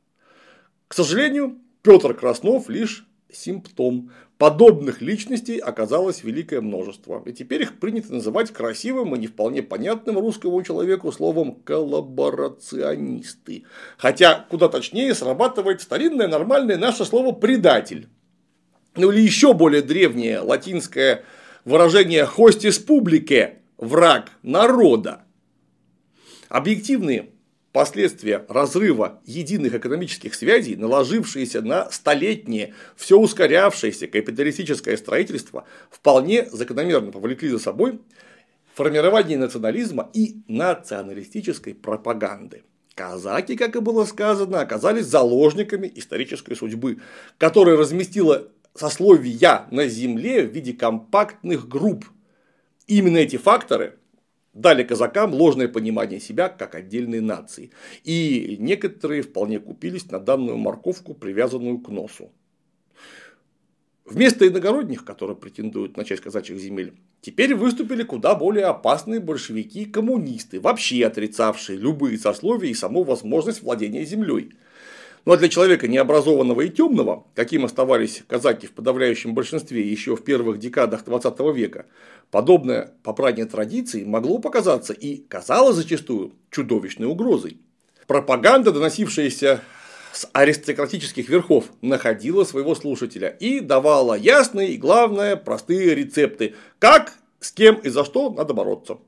К 0.89 0.95
сожалению, 0.95 1.59
Петр 1.83 2.15
Краснов 2.15 2.69
лишь 2.69 3.07
симптом. 3.33 4.11
Подобных 4.39 5.01
личностей 5.01 5.59
оказалось 5.59 6.25
великое 6.25 6.61
множество. 6.61 7.23
И 7.25 7.33
теперь 7.33 7.63
их 7.63 7.79
принято 7.79 8.13
называть 8.13 8.53
красивым 8.53 9.15
и 9.15 9.19
не 9.19 9.29
вполне 9.29 9.63
понятным 9.63 10.19
русскому 10.19 10.63
человеку 10.63 11.13
словом 11.13 11.55
коллаборационисты. 11.65 13.65
Хотя, 13.97 14.45
куда 14.51 14.69
точнее, 14.69 15.15
срабатывает 15.15 15.81
старинное 15.81 16.29
нормальное 16.29 16.77
наше 16.77 17.05
слово 17.05 17.33
предатель. 17.33 18.09
Ну 18.97 19.11
или 19.11 19.21
еще 19.21 19.55
более 19.55 19.83
древнее 19.83 20.41
латинское 20.41 21.25
выражение 21.65 22.27
хостис 22.27 22.79
публике 22.79 23.63
враг 23.79 24.31
народа. 24.43 25.23
Объективные 26.49 27.31
последствия 27.75 28.47
разрыва 28.49 29.21
единых 29.27 29.75
экономических 29.75 30.37
связей, 30.37 30.77
наложившиеся 30.77 31.61
на 31.61 31.91
столетнее, 31.91 32.73
все 32.95 33.19
ускорявшееся 33.19 34.07
капиталистическое 34.07 34.97
строительство, 34.97 35.65
вполне 35.91 36.49
закономерно 36.53 37.11
повлекли 37.11 37.49
за 37.49 37.59
собой 37.59 38.01
формирование 38.75 39.37
национализма 39.37 40.09
и 40.15 40.37
националистической 40.47 41.75
пропаганды. 41.75 42.63
Казаки, 42.95 43.57
как 43.57 43.75
и 43.75 43.81
было 43.81 44.05
сказано, 44.05 44.61
оказались 44.61 45.07
заложниками 45.07 45.91
исторической 45.97 46.55
судьбы, 46.55 47.01
которая 47.39 47.77
разместила 47.77 48.53
сословия 48.73 49.67
на 49.73 49.89
земле 49.89 50.47
в 50.47 50.53
виде 50.53 50.75
компактных 50.75 51.69
групп. 51.69 52.05
Именно 52.87 53.19
эти 53.19 53.37
факторы 53.37 53.99
дали 54.55 54.85
казакам 54.85 55.35
ложное 55.35 55.69
понимание 55.69 56.21
себя 56.21 56.49
как 56.49 56.75
отдельной 56.75 57.21
нации. 57.21 57.71
И 58.05 58.57
некоторые 58.59 59.23
вполне 59.23 59.59
купились 59.59 60.11
на 60.11 60.19
данную 60.19 60.57
морковку, 60.57 61.15
привязанную 61.15 61.79
к 61.79 61.89
носу. 61.89 62.31
Вместо 64.05 64.47
иногородних, 64.47 65.05
которые 65.05 65.37
претендуют 65.37 65.97
на 65.97 66.05
часть 66.05 66.23
казачьих 66.23 66.59
земель, 66.59 66.93
теперь 67.23 67.55
выступили 67.55 68.03
куда 68.03 68.35
более 68.35 68.67
опасные 68.67 69.19
большевики 69.19 69.83
и 69.83 69.91
коммунисты, 69.91 70.61
вообще 70.61 71.07
отрицавшие 71.07 71.79
любые 71.79 72.19
сословия 72.19 72.71
и 72.71 72.75
саму 72.75 73.03
возможность 73.03 73.63
владения 73.63 74.05
землей. 74.05 74.53
А 75.27 75.37
для 75.39 75.49
человека 75.49 75.89
необразованного 75.89 76.63
и 76.63 76.69
темного, 76.69 77.25
каким 77.35 77.65
оставались 77.65 78.23
казаки 78.29 78.67
в 78.67 78.73
подавляющем 78.73 79.35
большинстве 79.35 79.81
еще 79.81 80.17
в 80.17 80.23
первых 80.23 80.59
декадах 80.59 81.05
20 81.05 81.41
века, 81.55 81.87
подобное 82.31 82.93
попрание 83.03 83.47
традиций 83.47 84.05
могло 84.05 84.39
показаться 84.39 84.93
и 84.93 85.17
казалось 85.17 85.77
зачастую 85.77 86.33
чудовищной 86.51 87.07
угрозой. 87.07 87.57
Пропаганда, 88.07 88.71
доносившаяся 88.71 89.63
с 90.13 90.29
аристократических 90.35 91.29
верхов 91.31 91.65
находила 91.81 92.45
своего 92.45 92.75
слушателя 92.75 93.29
и 93.29 93.61
давала 93.61 94.15
ясные 94.15 94.73
и, 94.73 94.77
главное, 94.77 95.37
простые 95.37 95.95
рецепты, 95.95 96.55
как, 96.79 97.15
с 97.41 97.51
кем 97.51 97.77
и 97.77 97.89
за 97.89 98.05
что 98.05 98.29
надо 98.29 98.53
бороться. 98.53 98.99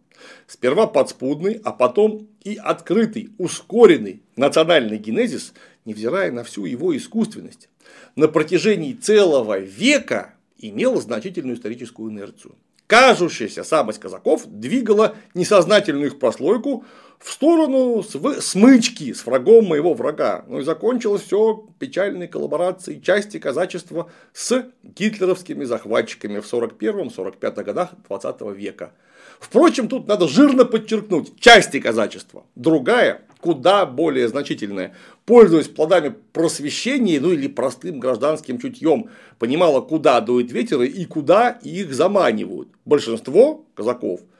Сперва 0.46 0.86
подспудный, 0.86 1.60
а 1.62 1.72
потом 1.72 2.26
и 2.42 2.56
открытый, 2.56 3.30
ускоренный 3.38 4.22
национальный 4.36 4.96
генезис, 4.96 5.52
невзирая 5.86 6.30
на 6.30 6.44
всю 6.44 6.66
его 6.66 6.94
искусственность, 6.96 7.68
на 8.14 8.28
протяжении 8.28 8.92
целого 8.92 9.58
века 9.58 10.34
имел 10.58 11.00
значительную 11.00 11.56
историческую 11.56 12.10
инерцию. 12.10 12.56
Кажущаяся 12.86 13.64
самость 13.64 13.98
казаков 13.98 14.42
двигала 14.46 15.16
несознательную 15.34 16.06
их 16.06 16.18
прослойку 16.20 16.84
в 17.18 17.32
сторону 17.32 18.04
смычки 18.04 19.12
с 19.12 19.26
врагом 19.26 19.66
моего 19.66 19.94
врага. 19.94 20.44
Ну 20.46 20.60
и 20.60 20.62
закончилось 20.62 21.22
все 21.22 21.66
печальной 21.80 22.28
коллаборацией 22.28 23.02
части 23.02 23.38
казачества 23.38 24.10
с 24.32 24.66
гитлеровскими 24.84 25.64
захватчиками 25.64 26.38
в 26.38 26.52
41-45 26.52 27.64
годах 27.64 27.90
20 28.06 28.40
века. 28.56 28.92
Впрочем, 29.40 29.88
тут 29.88 30.06
надо 30.06 30.28
жирно 30.28 30.64
подчеркнуть 30.64 31.40
части 31.40 31.80
казачества. 31.80 32.44
Другая, 32.54 33.22
куда 33.46 33.86
более 33.86 34.26
значительная, 34.26 34.96
пользуясь 35.24 35.68
плодами 35.68 36.12
просвещения, 36.32 37.20
ну 37.20 37.30
или 37.30 37.46
простым 37.46 38.00
гражданским 38.00 38.58
чутьем, 38.58 39.10
понимала, 39.38 39.80
куда 39.80 40.20
дует 40.20 40.50
ветер 40.50 40.82
и 40.82 41.04
куда 41.04 41.50
их 41.62 41.94
заманивают. 41.94 42.68
Большинство 42.84 43.64
казаков– 43.76 44.20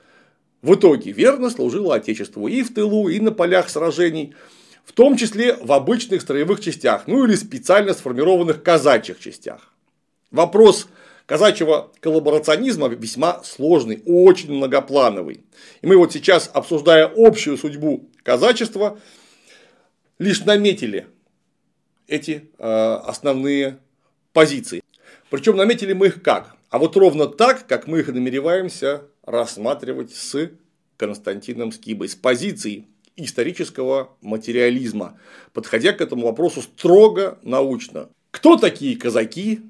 в 0.61 0.73
итоге 0.73 1.11
верно 1.11 1.49
служило 1.49 1.95
Отечеству 1.95 2.47
и 2.47 2.61
в 2.61 2.73
тылу, 2.73 3.07
и 3.07 3.21
на 3.21 3.31
полях 3.31 3.69
сражений, 3.69 4.35
в 4.83 4.91
том 4.91 5.15
числе 5.15 5.55
в 5.55 5.71
обычных 5.71 6.21
строевых 6.21 6.59
частях, 6.59 7.03
ну 7.07 7.23
или 7.23 7.35
специально 7.35 7.93
сформированных 7.93 8.63
казачьих 8.63 9.19
частях. 9.19 9.73
Вопрос 10.31 10.87
казачьего 11.27 11.91
коллаборационизма 11.99 12.87
весьма 12.87 13.43
сложный, 13.43 14.01
очень 14.05 14.51
многоплановый. 14.51 15.43
И 15.81 15.87
мы 15.87 15.97
вот 15.97 16.13
сейчас, 16.13 16.49
обсуждая 16.51 17.11
общую 17.15 17.57
судьбу 17.57 18.09
казачества, 18.23 18.99
лишь 20.17 20.43
наметили 20.45 21.05
эти 22.07 22.49
э, 22.57 22.63
основные 22.63 23.77
позиции. 24.33 24.81
Причем 25.29 25.57
наметили 25.57 25.93
мы 25.93 26.07
их 26.07 26.23
как? 26.23 26.55
А 26.69 26.79
вот 26.79 26.95
ровно 26.95 27.27
так, 27.27 27.67
как 27.67 27.87
мы 27.87 27.99
их 27.99 28.07
намереваемся 28.07 29.03
рассматривать 29.23 30.15
с 30.15 30.49
Константином 30.95 31.73
Скибой, 31.73 32.07
с 32.07 32.15
позиции 32.15 32.85
исторического 33.17 34.15
материализма, 34.21 35.19
подходя 35.51 35.91
к 35.91 35.99
этому 35.99 36.27
вопросу 36.27 36.61
строго 36.61 37.37
научно. 37.41 38.09
Кто 38.31 38.55
такие 38.55 38.95
казаки? 38.95 39.61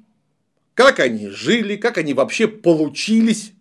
Как 0.78 1.00
они 1.00 1.26
жили? 1.26 1.74
Как 1.74 1.98
они 1.98 2.14
вообще 2.14 2.46
получились 2.46 3.52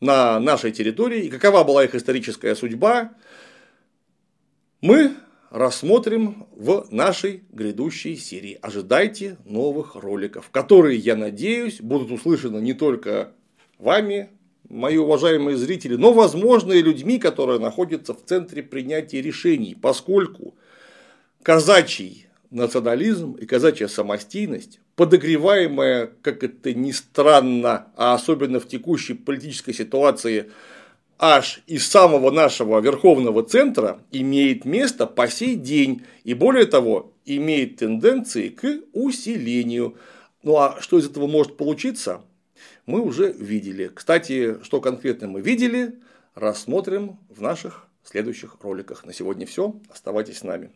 на 0.00 0.40
нашей 0.40 0.72
территории? 0.72 1.26
И 1.26 1.30
какова 1.30 1.62
была 1.62 1.84
их 1.84 1.94
историческая 1.94 2.56
судьба? 2.56 3.12
Мы 4.80 5.12
рассмотрим 5.50 6.48
в 6.50 6.88
нашей 6.90 7.44
грядущей 7.52 8.16
серии. 8.16 8.58
Ожидайте 8.60 9.36
новых 9.44 9.94
роликов, 9.94 10.50
которые, 10.50 10.98
я 10.98 11.14
надеюсь, 11.14 11.80
будут 11.80 12.10
услышаны 12.10 12.58
не 12.58 12.74
только 12.74 13.30
вами, 13.78 14.30
мои 14.68 14.96
уважаемые 14.96 15.56
зрители, 15.56 15.94
но, 15.94 16.12
возможно, 16.12 16.72
и 16.72 16.82
людьми, 16.82 17.20
которые 17.20 17.60
находятся 17.60 18.14
в 18.14 18.24
центре 18.24 18.64
принятия 18.64 19.22
решений, 19.22 19.76
поскольку 19.80 20.56
казачий 21.44 22.26
национализм 22.50 23.34
и 23.34 23.46
казачья 23.46 23.86
самостийность, 23.86 24.80
подогреваемая, 24.96 26.10
как 26.22 26.44
это 26.44 26.74
ни 26.74 26.92
странно, 26.92 27.86
а 27.96 28.14
особенно 28.14 28.60
в 28.60 28.68
текущей 28.68 29.14
политической 29.14 29.72
ситуации, 29.72 30.50
аж 31.18 31.62
из 31.66 31.86
самого 31.86 32.30
нашего 32.30 32.80
верховного 32.80 33.42
центра, 33.42 34.00
имеет 34.10 34.64
место 34.64 35.06
по 35.06 35.28
сей 35.28 35.56
день 35.56 36.02
и, 36.24 36.34
более 36.34 36.66
того, 36.66 37.12
имеет 37.24 37.76
тенденции 37.76 38.48
к 38.48 38.80
усилению. 38.92 39.96
Ну 40.42 40.56
а 40.56 40.78
что 40.80 40.98
из 40.98 41.06
этого 41.08 41.26
может 41.26 41.56
получиться, 41.56 42.22
мы 42.86 43.00
уже 43.00 43.32
видели. 43.32 43.90
Кстати, 43.94 44.62
что 44.62 44.80
конкретно 44.80 45.28
мы 45.28 45.40
видели, 45.40 46.00
рассмотрим 46.34 47.18
в 47.28 47.40
наших 47.40 47.86
следующих 48.02 48.56
роликах. 48.60 49.04
На 49.04 49.12
сегодня 49.12 49.46
все. 49.46 49.74
Оставайтесь 49.90 50.38
с 50.38 50.42
нами. 50.42 50.70